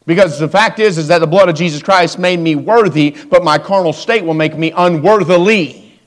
Because 0.10 0.40
the 0.40 0.48
fact 0.48 0.80
is, 0.80 0.98
is 0.98 1.10
that 1.10 1.20
the 1.20 1.28
blood 1.28 1.50
of 1.50 1.56
Jesus 1.56 1.84
Christ 1.84 2.18
made 2.18 2.40
me 2.40 2.56
worthy, 2.56 3.16
but 3.30 3.44
my 3.44 3.60
carnal 3.60 3.94
state 3.94 4.26
will 4.26 4.34
make 4.34 4.58
me 4.58 4.72
unworthily. 4.76 6.00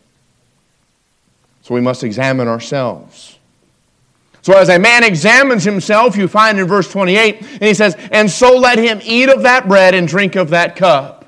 So 1.61 1.73
we 1.73 1.81
must 1.81 2.03
examine 2.03 2.49
ourselves. 2.49 3.39
So 4.41 4.59
as 4.59 4.69
a 4.71 4.79
man 4.81 5.05
examines 5.05 5.63
himself, 5.63 6.17
you 6.17 6.27
find 6.27 6.59
in 6.59 6.67
verse 6.67 6.91
28, 6.91 7.43
and 7.43 7.63
he 7.63 7.75
says, 7.75 7.95
And 8.11 8.29
so 8.29 8.57
let 8.57 8.77
him 8.77 8.99
eat 9.05 9.29
of 9.29 9.45
that 9.45 9.69
bread 9.69 9.95
and 9.95 10.09
drink 10.09 10.35
of 10.35 10.51
that 10.51 10.75
cup. 10.75 11.22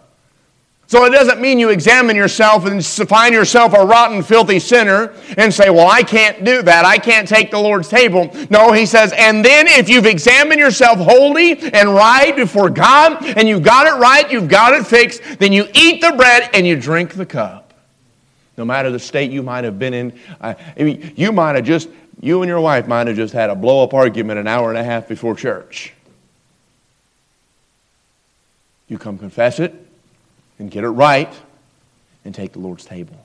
So 0.87 1.05
it 1.07 1.11
doesn't 1.11 1.41
mean 1.41 1.59
you 1.59 1.71
examine 1.71 2.15
yourself 2.15 2.67
and 2.67 2.85
find 2.85 3.35
yourself 3.35 3.73
a 3.73 3.85
rotten, 3.85 4.23
filthy 4.23 4.59
sinner 4.59 5.15
and 5.39 5.53
say, 5.53 5.71
Well, 5.71 5.89
I 5.89 6.03
can't 6.03 6.45
do 6.45 6.63
that. 6.63 6.85
I 6.85 6.99
can't 6.99 7.27
take 7.27 7.51
the 7.51 7.59
Lord's 7.59 7.89
table. 7.89 8.31
No, 8.51 8.73
he 8.73 8.85
says, 8.85 9.13
And 9.17 9.45
then 9.45 9.67
if 9.67 9.89
you've 9.89 10.07
examined 10.07 10.61
yourself 10.61 10.99
holy 10.99 11.53
and 11.53 11.95
right 11.95 12.37
before 12.37 12.69
God, 12.69 13.25
and 13.25 13.49
you've 13.49 13.63
got 13.63 13.87
it 13.87 13.99
right, 13.99 14.31
you've 14.31 14.49
got 14.49 14.75
it 14.75 14.87
fixed, 14.87 15.23
then 15.39 15.53
you 15.53 15.67
eat 15.75 16.03
the 16.03 16.13
bread 16.13 16.51
and 16.53 16.67
you 16.67 16.79
drink 16.79 17.15
the 17.15 17.27
cup. 17.27 17.73
No 18.59 18.65
matter 18.65 18.91
the 18.91 19.01
state 19.01 19.31
you 19.31 19.43
might 19.43 19.65
have 19.65 19.79
been 19.79 19.95
in, 19.95 20.19
uh, 20.41 20.55
you 20.77 21.33
might 21.33 21.57
have 21.57 21.65
just, 21.65 21.89
you 22.21 22.43
and 22.43 22.49
your 22.49 22.61
wife 22.61 22.87
might 22.87 23.07
have 23.07 23.17
just 23.17 23.33
had 23.33 23.49
a 23.49 23.55
blow 23.55 23.83
up 23.83 23.95
argument 23.95 24.39
an 24.39 24.47
hour 24.47 24.69
and 24.69 24.79
a 24.79 24.85
half 24.85 25.09
before 25.09 25.35
church. 25.35 25.95
You 28.87 28.99
come 28.99 29.17
confess 29.19 29.59
it 29.59 29.84
and 30.59 30.71
get 30.71 30.85
it 30.85 30.91
right 30.91 31.33
and 32.25 32.35
take 32.35 32.53
the 32.53 32.59
Lord's 32.59 32.85
table. 32.85 33.17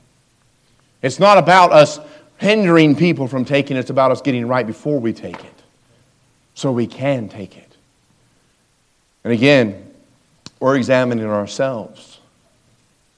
It's 1.01 1.19
not 1.19 1.38
about 1.38 1.71
us 1.71 2.00
hindering 2.38 2.95
people 2.95 3.27
from 3.27 3.45
taking 3.45 3.77
it, 3.77 3.81
it's 3.81 3.89
about 3.89 4.12
us 4.12 4.21
getting 4.21 4.48
right 4.48 4.65
before 4.65 5.00
we 5.00 5.13
take 5.13 5.43
it 5.43 5.53
so 6.53 6.71
we 6.71 6.88
can 6.88 7.29
take 7.29 7.57
it. 7.57 7.75
And 9.24 9.33
again, 9.33 9.93
we're 10.59 10.75
examining 10.75 11.25
ourselves. 11.25 12.19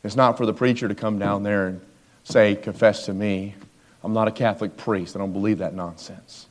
It's 0.03 0.15
not 0.15 0.37
for 0.37 0.45
the 0.45 0.53
preacher 0.53 0.87
to 0.87 0.95
come 0.95 1.19
down 1.19 1.43
there 1.43 1.67
and 1.67 1.81
say, 2.23 2.55
Confess 2.55 3.05
to 3.05 3.13
me. 3.13 3.55
I'm 4.03 4.13
not 4.13 4.27
a 4.27 4.31
Catholic 4.31 4.77
priest. 4.77 5.15
I 5.15 5.19
don't 5.19 5.33
believe 5.33 5.59
that 5.59 5.75
nonsense. 5.75 6.47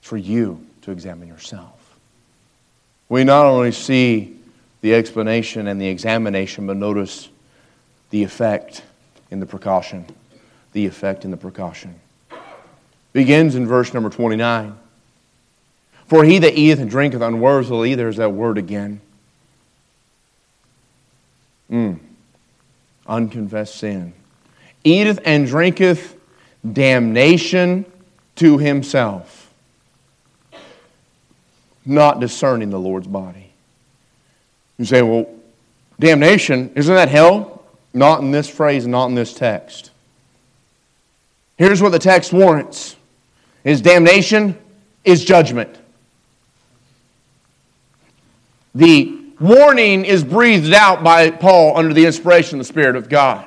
It's 0.00 0.08
for 0.08 0.16
you 0.16 0.64
to 0.82 0.92
examine 0.92 1.28
yourself. 1.28 1.96
We 3.08 3.24
not 3.24 3.46
only 3.46 3.72
see 3.72 4.36
the 4.84 4.94
explanation 4.94 5.66
and 5.66 5.80
the 5.80 5.88
examination, 5.88 6.66
but 6.66 6.76
notice 6.76 7.30
the 8.10 8.22
effect 8.22 8.82
in 9.30 9.40
the 9.40 9.46
precaution. 9.46 10.04
The 10.74 10.84
effect 10.84 11.24
in 11.24 11.30
the 11.30 11.38
precaution. 11.38 11.98
Begins 13.14 13.54
in 13.54 13.66
verse 13.66 13.94
number 13.94 14.10
29. 14.10 14.78
For 16.06 16.22
he 16.22 16.38
that 16.38 16.52
eateth 16.52 16.80
and 16.80 16.90
drinketh 16.90 17.22
unworthily, 17.22 17.94
there's 17.94 18.18
that 18.18 18.32
word 18.32 18.58
again. 18.58 19.00
Mm. 21.70 21.98
Unconfessed 23.06 23.76
sin. 23.76 24.12
Eateth 24.84 25.18
and 25.24 25.46
drinketh 25.46 26.14
damnation 26.70 27.86
to 28.36 28.58
himself, 28.58 29.50
not 31.86 32.20
discerning 32.20 32.68
the 32.68 32.78
Lord's 32.78 33.06
body. 33.06 33.43
You 34.78 34.84
say, 34.84 35.02
well, 35.02 35.26
damnation, 35.98 36.72
isn't 36.74 36.94
that 36.94 37.08
hell? 37.08 37.62
Not 37.92 38.20
in 38.20 38.30
this 38.30 38.48
phrase, 38.48 38.86
not 38.86 39.06
in 39.06 39.14
this 39.14 39.32
text. 39.32 39.90
Here's 41.56 41.80
what 41.80 41.92
the 41.92 41.98
text 41.98 42.32
warrants 42.32 42.96
is 43.62 43.80
damnation 43.80 44.58
is 45.04 45.24
judgment. 45.24 45.78
The 48.74 49.16
warning 49.38 50.04
is 50.04 50.24
breathed 50.24 50.72
out 50.72 51.04
by 51.04 51.30
Paul 51.30 51.76
under 51.76 51.94
the 51.94 52.06
inspiration 52.06 52.58
of 52.58 52.66
the 52.66 52.72
Spirit 52.72 52.96
of 52.96 53.08
God. 53.08 53.46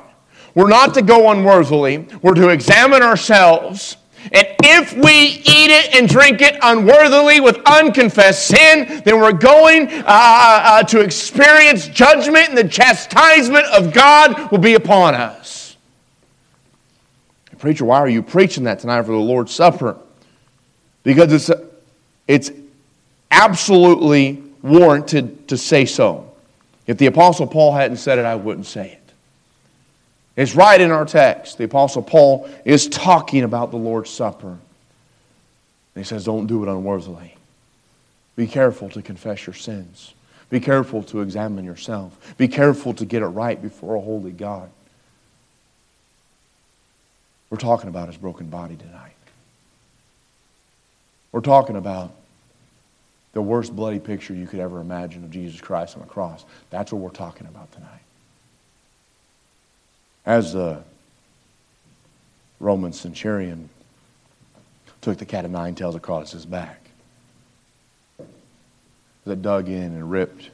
We're 0.56 0.70
not 0.70 0.94
to 0.94 1.02
go 1.02 1.30
unworthily. 1.32 2.08
We're 2.22 2.34
to 2.36 2.50
examine 2.50 3.04
ourselves 3.04 3.98
and 4.32 4.48
if 4.64 4.94
we 4.94 5.12
eat 5.12 5.72
it 5.72 5.96
and 5.96 6.10
drink 6.10 6.42
it 6.42 6.58
unworthily 6.62 7.40
with 7.40 7.58
unconfessed 7.66 8.48
sin, 8.48 9.02
then 9.06 9.20
we're 9.20 9.32
going 9.32 9.90
uh, 9.90 10.04
uh, 10.08 10.62
uh, 10.64 10.84
to 10.84 11.02
experience 11.02 11.88
judgment, 11.88 12.50
and 12.50 12.58
the 12.58 12.68
chastisement 12.68 13.66
of 13.68 13.94
God 13.94 14.52
will 14.52 14.58
be 14.58 14.74
upon 14.74 15.16
us. 15.16 15.78
Preacher, 17.58 17.86
why 17.86 17.98
are 17.98 18.10
you 18.10 18.22
preaching 18.22 18.66
that 18.66 18.80
tonight 18.80 19.02
for 19.02 19.12
the 19.12 19.18
Lord's 19.18 19.52
Supper? 19.52 19.98
Because 21.04 21.34
it's, 21.34 21.62
it's 22.28 22.52
absolutely 23.32 24.44
warranted 24.62 25.48
to 25.48 25.58
say 25.58 25.86
so. 25.86 26.32
If 26.86 26.98
the 26.98 27.08
Apostle 27.08 27.48
Paul 27.48 27.74
hadn't 27.74 27.98
said 27.98 28.20
it, 28.20 28.26
I 28.26 28.36
wouldn't 28.36 28.68
say 28.68 28.92
it. 28.92 29.07
It's 30.38 30.56
right 30.56 30.80
in 30.80 30.92
our 30.92 31.04
text. 31.04 31.58
The 31.58 31.64
Apostle 31.64 32.04
Paul 32.04 32.48
is 32.64 32.88
talking 32.88 33.44
about 33.44 33.72
the 33.72 33.78
Lord's 33.78 34.12
Supper. 34.12 34.50
And 34.50 34.60
he 35.96 36.04
says, 36.04 36.24
Don't 36.24 36.46
do 36.46 36.64
it 36.64 36.70
unworthily. 36.70 37.36
Be 38.36 38.46
careful 38.46 38.88
to 38.90 39.02
confess 39.02 39.48
your 39.48 39.56
sins. 39.56 40.14
Be 40.52 40.60
careful 40.60 41.02
to 41.04 41.22
examine 41.22 41.66
yourself. 41.66 42.36
Be 42.38 42.48
careful 42.48 42.94
to 42.94 43.04
get 43.04 43.24
it 43.24 43.28
right 43.28 43.60
before 43.60 43.96
a 43.96 44.00
holy 44.00 44.32
God. 44.32 44.70
We're 47.50 47.58
talking 47.58 47.90
about 47.90 48.08
his 48.08 48.18
broken 48.18 48.50
body 48.50 48.76
tonight. 48.76 49.14
We're 51.32 51.42
talking 51.42 51.76
about 51.76 52.12
the 53.34 53.42
worst 53.42 53.76
bloody 53.76 54.00
picture 54.00 54.36
you 54.36 54.46
could 54.46 54.60
ever 54.60 54.80
imagine 54.82 55.24
of 55.24 55.32
Jesus 55.32 55.60
Christ 55.60 55.96
on 55.96 56.04
the 56.04 56.08
cross. 56.08 56.46
That's 56.70 56.94
what 56.94 57.02
we're 57.02 57.10
talking 57.10 57.48
about 57.48 57.72
tonight. 57.72 58.02
As 60.28 60.52
the 60.52 60.84
Roman 62.60 62.92
centurion 62.92 63.70
took 65.00 65.18
the 65.18 65.26
cat 65.26 65.46
of 65.46 65.52
nine 65.52 65.74
tails 65.74 65.96
across 65.96 66.34
his 66.34 66.46
back, 66.46 66.82
that 69.24 69.42
dug 69.42 69.70
in 69.70 69.84
and 69.84 70.12
ripped 70.12 70.50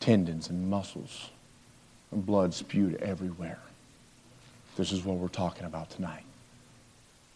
tendons 0.00 0.50
and 0.50 0.68
muscles, 0.68 1.30
and 2.10 2.26
blood 2.26 2.52
spewed 2.52 2.96
everywhere. 2.96 3.60
This 4.76 4.90
is 4.90 5.04
what 5.04 5.18
we're 5.18 5.28
talking 5.28 5.64
about 5.64 5.90
tonight. 5.90 6.24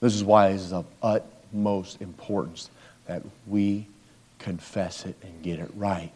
This 0.01 0.13
is 0.13 0.25
why 0.25 0.49
it 0.49 0.55
is 0.55 0.73
of 0.73 0.87
utmost 1.05 2.03
importance 2.03 2.69
that 3.07 3.23
we 3.47 3.87
confess 4.41 5.07
it 5.07 5.15
and 5.23 5.41
get 5.45 5.61
it 5.61 5.71
right, 5.77 6.11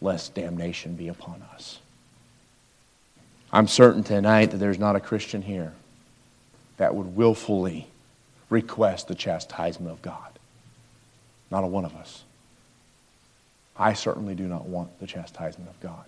lest 0.00 0.34
damnation 0.34 0.94
be 0.94 1.08
upon 1.08 1.42
us. 1.52 1.80
I'm 3.52 3.66
certain 3.66 4.02
tonight 4.02 4.50
that 4.50 4.58
there's 4.58 4.78
not 4.78 4.96
a 4.96 5.00
Christian 5.00 5.42
here 5.42 5.72
that 6.76 6.94
would 6.94 7.16
willfully 7.16 7.86
request 8.50 9.08
the 9.08 9.14
chastisement 9.14 9.92
of 9.92 10.02
God. 10.02 10.38
Not 11.50 11.64
a 11.64 11.66
one 11.66 11.84
of 11.84 11.94
us. 11.96 12.24
I 13.76 13.94
certainly 13.94 14.34
do 14.34 14.44
not 14.44 14.66
want 14.66 14.98
the 15.00 15.06
chastisement 15.06 15.70
of 15.70 15.80
God. 15.80 16.04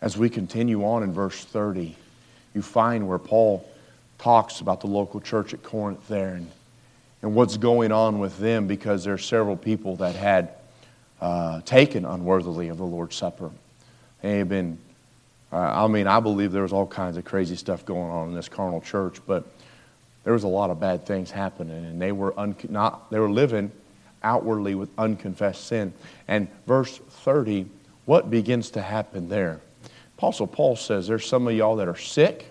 As 0.00 0.16
we 0.16 0.28
continue 0.28 0.84
on 0.84 1.02
in 1.02 1.12
verse 1.12 1.44
30, 1.44 1.94
you 2.54 2.62
find 2.62 3.08
where 3.08 3.18
Paul 3.18 3.68
talks 4.18 4.60
about 4.60 4.80
the 4.80 4.88
local 4.88 5.20
church 5.20 5.54
at 5.54 5.62
Corinth 5.62 6.06
there 6.08 6.34
and, 6.34 6.50
and 7.22 7.34
what's 7.34 7.56
going 7.56 7.92
on 7.92 8.18
with 8.18 8.38
them 8.38 8.66
because 8.66 9.04
there 9.04 9.14
are 9.14 9.18
several 9.18 9.56
people 9.56 9.96
that 9.96 10.16
had 10.16 10.50
uh, 11.20 11.60
taken 11.62 12.04
unworthily 12.04 12.68
of 12.68 12.78
the 12.78 12.84
Lord's 12.84 13.14
Supper. 13.14 13.50
They 14.22 14.38
have 14.38 14.48
been, 14.48 14.78
uh, 15.52 15.84
I 15.84 15.86
mean, 15.86 16.06
I 16.06 16.20
believe 16.20 16.52
there 16.52 16.62
was 16.62 16.72
all 16.72 16.86
kinds 16.86 17.16
of 17.16 17.24
crazy 17.24 17.56
stuff 17.56 17.84
going 17.84 18.10
on 18.10 18.28
in 18.30 18.34
this 18.34 18.48
carnal 18.48 18.80
church, 18.80 19.18
but 19.26 19.44
there 20.24 20.32
was 20.32 20.44
a 20.44 20.48
lot 20.48 20.70
of 20.70 20.80
bad 20.80 21.04
things 21.04 21.30
happening, 21.30 21.84
and 21.84 22.00
they 22.00 22.12
were, 22.12 22.38
un- 22.38 22.56
not, 22.68 23.10
they 23.10 23.18
were 23.18 23.30
living 23.30 23.70
outwardly 24.22 24.74
with 24.74 24.88
unconfessed 24.96 25.66
sin. 25.66 25.92
And 26.28 26.48
verse 26.66 26.96
30, 26.96 27.66
what 28.06 28.30
begins 28.30 28.70
to 28.70 28.82
happen 28.82 29.28
there? 29.28 29.60
Apostle 30.16 30.46
Paul 30.46 30.76
says 30.76 31.06
there's 31.06 31.26
some 31.26 31.48
of 31.48 31.54
y'all 31.54 31.76
that 31.76 31.88
are 31.88 31.96
sick 31.96 32.46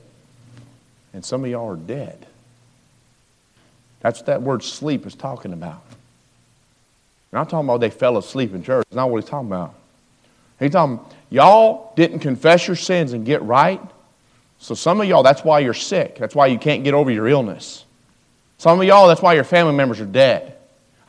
and 1.14 1.24
some 1.24 1.44
of 1.44 1.50
y'all 1.50 1.72
are 1.72 1.78
dead. 1.78 2.28
That's 4.02 4.20
what 4.20 4.26
that 4.28 4.42
word 4.42 4.64
sleep 4.64 5.06
is 5.06 5.16
talking 5.16 5.54
about. 5.54 5.82
We're 7.32 7.40
not 7.40 7.50
talking 7.50 7.68
about 7.68 7.80
they 7.80 7.90
fell 7.90 8.18
asleep 8.18 8.54
in 8.54 8.64
church. 8.64 8.86
That's 8.90 8.96
not 8.98 9.10
what 9.10 9.22
he's 9.22 9.30
talking 9.30 9.48
about. 9.48 9.76
He's 10.62 10.72
talking, 10.72 11.00
y'all 11.30 11.94
didn't 11.96 12.20
confess 12.20 12.68
your 12.68 12.78
sins 12.78 13.12
and 13.12 13.26
get 13.26 13.42
right. 13.42 13.82
So 14.60 14.76
some 14.76 15.02
of 15.02 15.08
y'all, 15.08 15.24
that's 15.24 15.44
why 15.44 15.60
you're 15.60 15.74
sick. 15.74 16.18
That's 16.18 16.36
why 16.36 16.48
you 16.48 16.58
can't 16.58 16.84
get 16.84 16.94
over 16.94 17.12
your 17.12 17.28
illness. 17.28 17.84
Some 18.58 18.80
of 18.80 18.86
y'all, 18.86 19.08
that's 19.10 19.22
why 19.22 19.34
your 19.34 19.44
family 19.44 19.74
members 19.74 20.00
are 20.00 20.06
dead. 20.06 20.56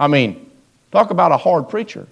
I 0.01 0.09
mean, 0.09 0.51
Talk 0.93 1.11
about 1.11 1.33
a 1.33 1.39
hard 1.39 1.71
preacher. 1.71 2.07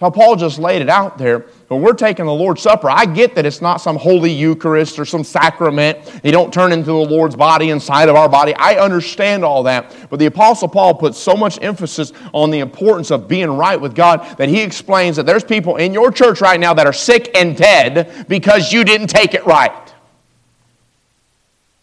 So 0.00 0.10
Paul 0.10 0.34
just 0.34 0.58
laid 0.58 0.82
it 0.82 0.88
out 0.88 1.18
there. 1.18 1.46
When 1.68 1.80
we're 1.80 1.92
taking 1.92 2.26
the 2.26 2.34
Lord's 2.34 2.62
Supper, 2.62 2.90
I 2.90 3.06
get 3.06 3.36
that 3.36 3.46
it's 3.46 3.62
not 3.62 3.80
some 3.80 3.96
holy 3.96 4.32
Eucharist 4.32 4.98
or 4.98 5.04
some 5.04 5.22
sacrament. 5.22 6.20
You 6.24 6.32
don't 6.32 6.52
turn 6.52 6.72
into 6.72 6.86
the 6.86 6.92
Lord's 6.94 7.36
body 7.36 7.70
inside 7.70 8.08
of 8.08 8.16
our 8.16 8.28
body. 8.28 8.54
I 8.56 8.74
understand 8.74 9.44
all 9.44 9.62
that. 9.62 9.94
But 10.10 10.18
the 10.18 10.26
Apostle 10.26 10.68
Paul 10.68 10.94
puts 10.94 11.16
so 11.16 11.34
much 11.34 11.62
emphasis 11.62 12.12
on 12.32 12.50
the 12.50 12.58
importance 12.58 13.12
of 13.12 13.28
being 13.28 13.56
right 13.56 13.80
with 13.80 13.94
God 13.94 14.36
that 14.38 14.48
he 14.48 14.62
explains 14.62 15.16
that 15.16 15.26
there's 15.26 15.44
people 15.44 15.76
in 15.76 15.94
your 15.94 16.10
church 16.10 16.40
right 16.40 16.58
now 16.58 16.74
that 16.74 16.86
are 16.86 16.92
sick 16.92 17.30
and 17.36 17.56
dead 17.56 18.26
because 18.28 18.72
you 18.72 18.84
didn't 18.84 19.08
take 19.08 19.32
it 19.34 19.46
right. 19.46 19.94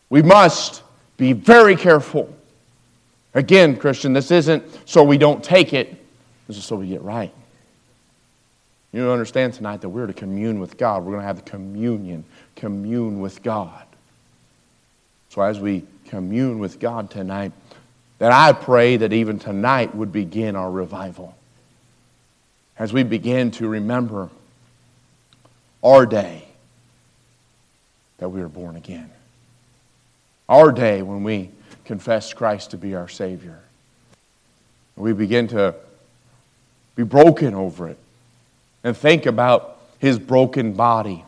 We 0.10 0.22
must 0.22 0.84
be 1.15 1.32
very 1.32 1.77
careful 1.77 2.36
Again, 3.34 3.77
Christian, 3.77 4.13
this 4.13 4.32
isn't 4.32 4.63
so 4.86 5.04
we 5.04 5.17
don't 5.17 5.43
take 5.43 5.74
it, 5.74 5.95
this 6.47 6.58
is 6.58 6.65
so 6.65 6.76
we 6.76 6.88
get 6.88 7.02
right. 7.02 7.34
You 8.93 9.10
understand 9.10 9.54
tonight 9.54 9.82
that 9.82 9.89
we're 9.89 10.08
to 10.08 10.13
commune 10.13 10.60
with 10.60 10.77
God. 10.77 11.04
We're 11.04 11.13
going 11.13 11.21
to 11.21 11.27
have 11.27 11.43
the 11.43 11.49
communion, 11.49 12.25
commune 12.56 13.21
with 13.21 13.41
God. 13.41 13.86
So 15.30 15.41
as 15.41 15.60
we 15.60 15.86
commune 16.08 16.60
with 16.60 16.80
God 16.80 17.10
tonight, 17.10 17.54
that 18.19 18.34
I 18.34 18.51
pray 18.51 18.97
that 18.97 19.13
even 19.13 19.39
tonight 19.39 19.95
would 19.95 20.12
begin 20.12 20.56
our 20.56 20.69
revival. 20.69 21.36
As 22.77 22.91
we 22.91 23.04
begin 23.04 23.51
to 23.51 23.67
remember 23.67 24.30
our 25.84 26.06
day 26.06 26.45
that 28.17 28.30
we 28.30 28.41
were 28.41 28.49
born 28.49 28.75
again. 28.75 29.10
Our 30.49 30.71
day 30.71 31.01
when 31.01 31.23
we 31.23 31.49
confess 31.86 32.34
Christ 32.34 32.71
to 32.71 32.77
be 32.77 32.93
our 32.93 33.08
Savior. 33.08 33.60
We 34.97 35.13
begin 35.13 35.47
to 35.49 35.75
be 36.95 37.04
broken 37.04 37.56
over 37.56 37.88
it 37.88 37.97
and 38.84 38.96
think 38.96 39.26
about 39.26 39.80
His 40.00 40.20
broken 40.20 40.74
body 40.74 41.24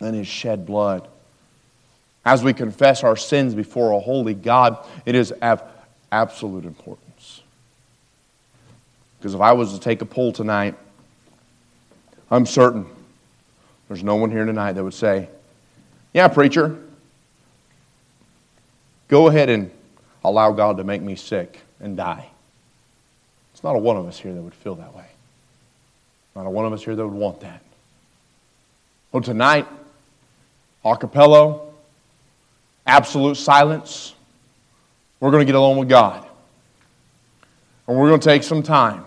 and 0.00 0.14
His 0.14 0.26
shed 0.26 0.66
blood. 0.66 1.08
As 2.24 2.42
we 2.42 2.52
confess 2.52 3.04
our 3.04 3.16
sins 3.16 3.54
before 3.54 3.92
a 3.92 4.00
holy 4.00 4.34
God, 4.34 4.84
it 5.04 5.14
is 5.14 5.32
of 5.32 5.62
absolute 6.10 6.64
importance. 6.64 7.42
Because 9.18 9.34
if 9.34 9.40
I 9.40 9.52
was 9.52 9.72
to 9.74 9.80
take 9.80 10.02
a 10.02 10.06
poll 10.06 10.32
tonight, 10.32 10.74
I'm 12.30 12.46
certain 12.46 12.86
there's 13.88 14.02
no 14.02 14.16
one 14.16 14.30
here 14.30 14.44
tonight 14.44 14.72
that 14.72 14.82
would 14.82 14.94
say, 14.94 15.28
Yeah, 16.12 16.26
preacher, 16.26 16.76
Go 19.08 19.28
ahead 19.28 19.48
and 19.48 19.70
allow 20.24 20.52
God 20.52 20.78
to 20.78 20.84
make 20.84 21.02
me 21.02 21.14
sick 21.14 21.60
and 21.80 21.96
die. 21.96 22.28
It's 23.52 23.62
not 23.62 23.76
a 23.76 23.78
one 23.78 23.96
of 23.96 24.06
us 24.06 24.18
here 24.18 24.34
that 24.34 24.42
would 24.42 24.54
feel 24.54 24.74
that 24.76 24.94
way. 24.94 25.06
Not 26.36 26.44
a 26.44 26.50
one 26.50 26.66
of 26.66 26.72
us 26.74 26.84
here 26.84 26.94
that 26.94 27.02
would 27.02 27.16
want 27.16 27.40
that. 27.40 27.62
Well, 29.10 29.22
tonight, 29.22 29.66
acapella, 30.84 31.62
absolute 32.86 33.36
silence. 33.36 34.14
We're 35.18 35.30
going 35.30 35.40
to 35.40 35.46
get 35.46 35.54
along 35.54 35.78
with 35.78 35.88
God. 35.88 36.26
And 37.88 37.96
we're 37.96 38.08
going 38.08 38.20
to 38.20 38.28
take 38.28 38.42
some 38.42 38.62
time, 38.62 39.02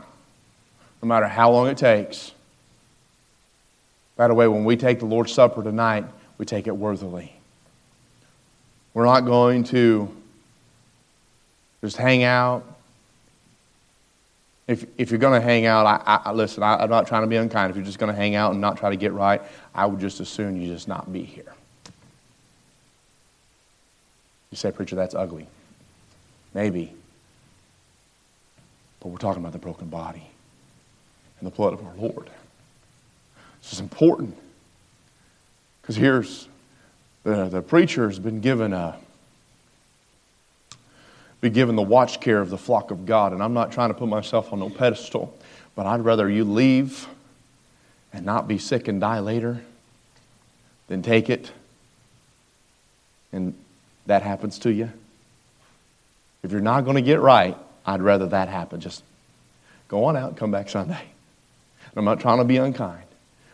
no 1.04 1.08
matter 1.08 1.28
how 1.28 1.52
long 1.52 1.68
it 1.68 1.78
takes. 1.78 2.32
By 4.16 4.28
the 4.28 4.34
way, 4.34 4.48
when 4.48 4.66
we 4.66 4.76
take 4.76 4.98
the 4.98 5.06
Lord's 5.06 5.32
Supper 5.32 5.64
tonight, 5.64 6.06
we 6.40 6.48
take 6.48 6.66
it 6.66 6.76
worthily. 6.76 7.32
We're 8.96 9.06
not 9.06 9.22
going 9.22 9.66
to 9.66 10.10
just 11.82 11.96
hang 11.96 12.24
out. 12.24 12.79
If, 14.70 14.86
if 15.00 15.10
you're 15.10 15.20
going 15.20 15.34
to 15.34 15.44
hang 15.44 15.66
out, 15.66 15.88
I, 15.88 16.22
I 16.26 16.32
listen, 16.32 16.62
I, 16.62 16.76
I'm 16.76 16.92
not 16.92 17.08
trying 17.08 17.24
to 17.24 17.28
be 17.28 17.38
unkind. 17.38 17.72
If 17.72 17.76
you're 17.76 17.84
just 17.84 17.98
going 17.98 18.14
to 18.14 18.16
hang 18.16 18.36
out 18.36 18.52
and 18.52 18.62
not 18.62 18.78
try 18.78 18.92
to 18.92 18.96
get 18.96 19.14
right, 19.14 19.42
I 19.74 19.88
would 19.88 20.00
just 20.00 20.20
assume 20.20 20.62
you 20.62 20.72
just 20.72 20.88
not 20.88 21.12
be 21.12 21.24
here. 21.24 21.52
You 24.52 24.58
say, 24.58 24.72
Preacher, 24.72 24.96
that's 24.96 25.16
ugly. 25.16 25.48
Maybe. 26.54 26.94
But 29.00 29.10
we're 29.10 29.18
talking 29.18 29.42
about 29.42 29.54
the 29.54 29.58
broken 29.58 29.88
body 29.88 30.28
and 31.40 31.48
the 31.48 31.56
blood 31.56 31.74
of 31.74 31.84
our 31.84 31.96
Lord. 31.96 32.30
This 33.64 33.74
is 33.74 33.80
important. 33.80 34.38
Because 35.82 35.96
here's 35.96 36.48
the, 37.24 37.46
the 37.46 37.64
preacher 37.64 38.08
has 38.08 38.20
been 38.20 38.40
given 38.40 38.74
a 38.74 39.00
be 41.42 41.50
given 41.50 41.76
the 41.76 41.82
watch 41.82 42.20
care 42.20 42.40
of 42.40 42.50
the 42.50 42.58
flock 42.58 42.92
of 42.92 43.06
God. 43.06 43.34
And 43.34 43.42
I'm 43.42 43.54
not 43.54 43.72
trying 43.72 43.90
to 43.90 43.94
put 43.94 44.10
myself 44.10 44.52
on 44.52 44.60
no 44.60 44.70
pedestal, 44.70 45.38
but 45.76 45.86
I'd 45.86 46.02
rather 46.02 46.30
you 46.30 46.44
leave 46.44 47.08
and 48.12 48.26
not 48.26 48.48
be 48.48 48.58
sick 48.58 48.88
and 48.88 49.00
die 49.00 49.20
later 49.20 49.62
than 50.88 51.02
take 51.02 51.30
it 51.30 51.52
and 53.32 53.54
that 54.06 54.24
happens 54.24 54.60
to 54.60 54.72
you. 54.72 54.92
If 56.44 56.52
you're 56.52 56.62
not 56.62 56.82
going 56.82 56.96
to 56.96 57.02
get 57.02 57.20
right, 57.20 57.58
I'd 57.86 58.02
rather 58.02 58.28
that 58.28 58.48
happen. 58.48 58.80
Just 58.80 59.04
go 59.88 60.06
on 60.06 60.16
out 60.16 60.30
and 60.30 60.38
come 60.38 60.52
back 60.52 60.70
Sunday. 60.70 61.04
I'm 61.96 62.06
not 62.06 62.20
trying 62.20 62.38
to 62.38 62.46
be 62.46 62.58
unkind. 62.58 63.04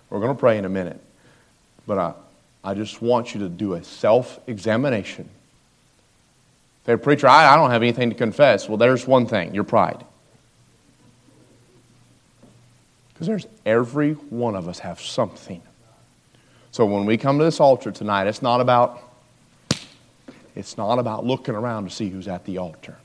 We're 0.09 0.19
going 0.19 0.35
to 0.35 0.39
pray 0.39 0.57
in 0.57 0.65
a 0.65 0.69
minute. 0.69 1.01
But 1.87 1.97
I, 1.97 2.13
I 2.63 2.73
just 2.73 3.01
want 3.01 3.33
you 3.33 3.41
to 3.41 3.49
do 3.49 3.73
a 3.73 3.83
self 3.83 4.39
examination. 4.47 5.29
Say, 6.85 6.95
preacher, 6.97 7.27
I, 7.27 7.53
I 7.53 7.55
don't 7.55 7.71
have 7.71 7.81
anything 7.81 8.09
to 8.09 8.15
confess. 8.15 8.69
Well, 8.69 8.77
there's 8.77 9.07
one 9.07 9.25
thing 9.25 9.53
your 9.55 9.63
pride. 9.63 10.03
Because 13.13 13.27
there's 13.27 13.47
every 13.65 14.13
one 14.13 14.55
of 14.55 14.67
us 14.67 14.79
have 14.79 14.99
something. 14.99 15.61
So 16.71 16.85
when 16.85 17.05
we 17.05 17.17
come 17.17 17.37
to 17.39 17.45
this 17.45 17.59
altar 17.59 17.91
tonight, 17.91 18.27
it's 18.27 18.41
not 18.41 18.61
about 18.61 19.01
it's 20.55 20.77
not 20.77 20.99
about 20.99 21.25
looking 21.25 21.55
around 21.55 21.85
to 21.85 21.89
see 21.89 22.09
who's 22.09 22.27
at 22.27 22.45
the 22.45 22.57
altar. 22.59 22.95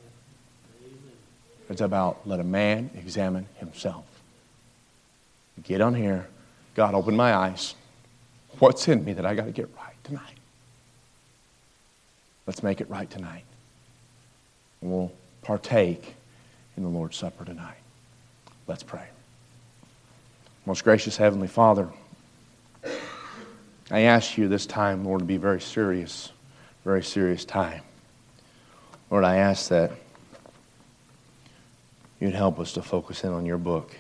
It's 1.69 1.81
about 1.81 2.27
let 2.27 2.41
a 2.41 2.45
man 2.45 2.91
examine 2.97 3.47
himself. 3.57 4.05
Get 5.63 5.81
on 5.81 5.95
here. 5.95 6.27
God, 6.75 6.95
open 6.95 7.17
my 7.17 7.35
eyes. 7.35 7.75
What's 8.59 8.89
in 8.89 9.05
me 9.05 9.13
that 9.13 9.27
I 9.27 9.35
got 9.35 9.45
to 9.45 9.53
get 9.53 9.69
right? 9.77 9.91
tonight. 10.11 10.39
Let's 12.47 12.63
make 12.63 12.81
it 12.81 12.91
right 12.91 13.09
tonight. 13.09 13.45
And 14.81 14.91
we'll 14.91 15.13
partake 15.43 16.15
in 16.77 16.83
the 16.83 16.89
Lord's 16.89 17.17
Supper 17.17 17.45
tonight. 17.45 17.77
Let's 18.67 18.83
pray. 18.83 19.07
Most 20.67 20.85
gracious 20.85 21.17
Heavenly 21.17 21.49
Father, 21.49 21.89
I 23.91 24.01
ask 24.01 24.39
you 24.39 24.47
this 24.47 24.67
time, 24.67 25.05
Lord, 25.05 25.21
to 25.21 25.25
be 25.25 25.37
very 25.37 25.61
serious, 25.61 26.31
very 26.85 27.03
serious 27.03 27.45
time. 27.45 27.83
Lord, 29.11 29.25
I 29.25 29.37
ask 29.37 29.69
that 29.71 29.91
you'd 32.21 32.35
help 32.35 32.61
us 32.61 32.73
to 32.75 32.83
focus 32.83 33.25
in 33.25 33.33
on 33.33 33.45
your 33.45 33.59
book. 33.59 33.97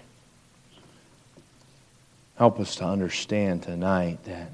Help 2.37 2.61
us 2.61 2.77
to 2.77 2.85
understand 2.85 3.64
tonight 3.64 4.23
that 4.25 4.51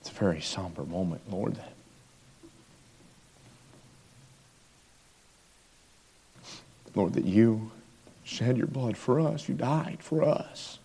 it's 0.00 0.10
a 0.10 0.14
very 0.14 0.40
somber 0.40 0.82
moment, 0.82 1.22
Lord. 1.30 1.58
Lord, 6.94 7.14
that 7.14 7.24
you 7.24 7.70
shed 8.24 8.56
your 8.56 8.66
blood 8.66 8.96
for 8.96 9.20
us. 9.20 9.48
You 9.48 9.54
died 9.54 9.98
for 10.00 10.22
us 10.22 10.78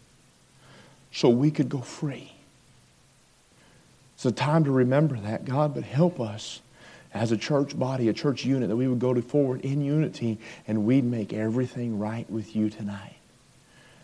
so 1.12 1.30
we 1.30 1.52
could 1.52 1.70
go 1.70 1.80
free. 1.80 2.32
It's 4.16 4.26
a 4.26 4.32
time 4.32 4.63
to 4.63 4.72
remember 4.72 5.18
that, 5.18 5.46
God, 5.46 5.74
but 5.74 5.84
help 5.84 6.20
us 6.20 6.62
as 7.13 7.32
a 7.32 7.38
church 7.38 7.78
body, 7.78 8.10
a 8.10 8.13
church 8.13 8.46
unit, 8.46 8.70
that 8.70 8.76
we 8.76 8.88
would 8.88 9.00
go 9.00 9.20
forward 9.22 9.62
in 9.62 9.84
unity 9.84 10.38
and 10.68 10.86
we'd 10.86 11.04
make 11.04 11.34
everything 11.34 12.00
right 12.00 12.30
with 12.30 12.56
you 12.56 12.70
tonight. 12.70 13.16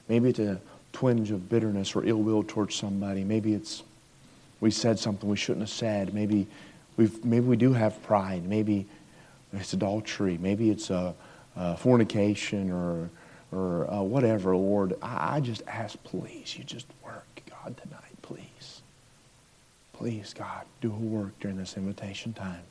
Maybe 0.07 0.29
it's 0.29 0.39
a 0.39 0.59
twinge 0.91 1.31
of 1.31 1.49
bitterness 1.49 1.95
or 1.95 2.05
ill 2.05 2.21
will 2.21 2.43
towards 2.43 2.75
somebody. 2.75 3.23
Maybe 3.23 3.53
it's 3.53 3.83
we 4.59 4.71
said 4.71 4.99
something 4.99 5.29
we 5.29 5.37
shouldn't 5.37 5.61
have 5.61 5.69
said. 5.69 6.13
Maybe, 6.13 6.45
we've, 6.97 7.23
maybe 7.23 7.45
we 7.45 7.55
do 7.55 7.73
have 7.73 8.01
pride. 8.03 8.45
Maybe 8.45 8.85
it's 9.53 9.73
adultery. 9.73 10.37
Maybe 10.37 10.69
it's 10.69 10.89
a, 10.89 11.15
a 11.55 11.75
fornication 11.75 12.71
or, 12.71 13.09
or 13.51 13.91
uh, 13.91 14.01
whatever, 14.01 14.55
Lord. 14.55 14.95
I, 15.01 15.37
I 15.37 15.39
just 15.39 15.63
ask, 15.67 16.01
please, 16.03 16.55
you 16.57 16.63
just 16.63 16.87
work, 17.03 17.25
God, 17.49 17.75
tonight, 17.77 18.21
please. 18.21 18.81
Please, 19.93 20.33
God, 20.33 20.65
do 20.81 20.91
a 20.91 20.95
work 20.95 21.37
during 21.39 21.57
this 21.57 21.75
invitation 21.75 22.33
time. 22.33 22.61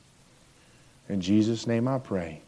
In 1.09 1.21
Jesus' 1.21 1.67
name 1.67 1.87
I 1.87 1.97
pray. 1.99 2.41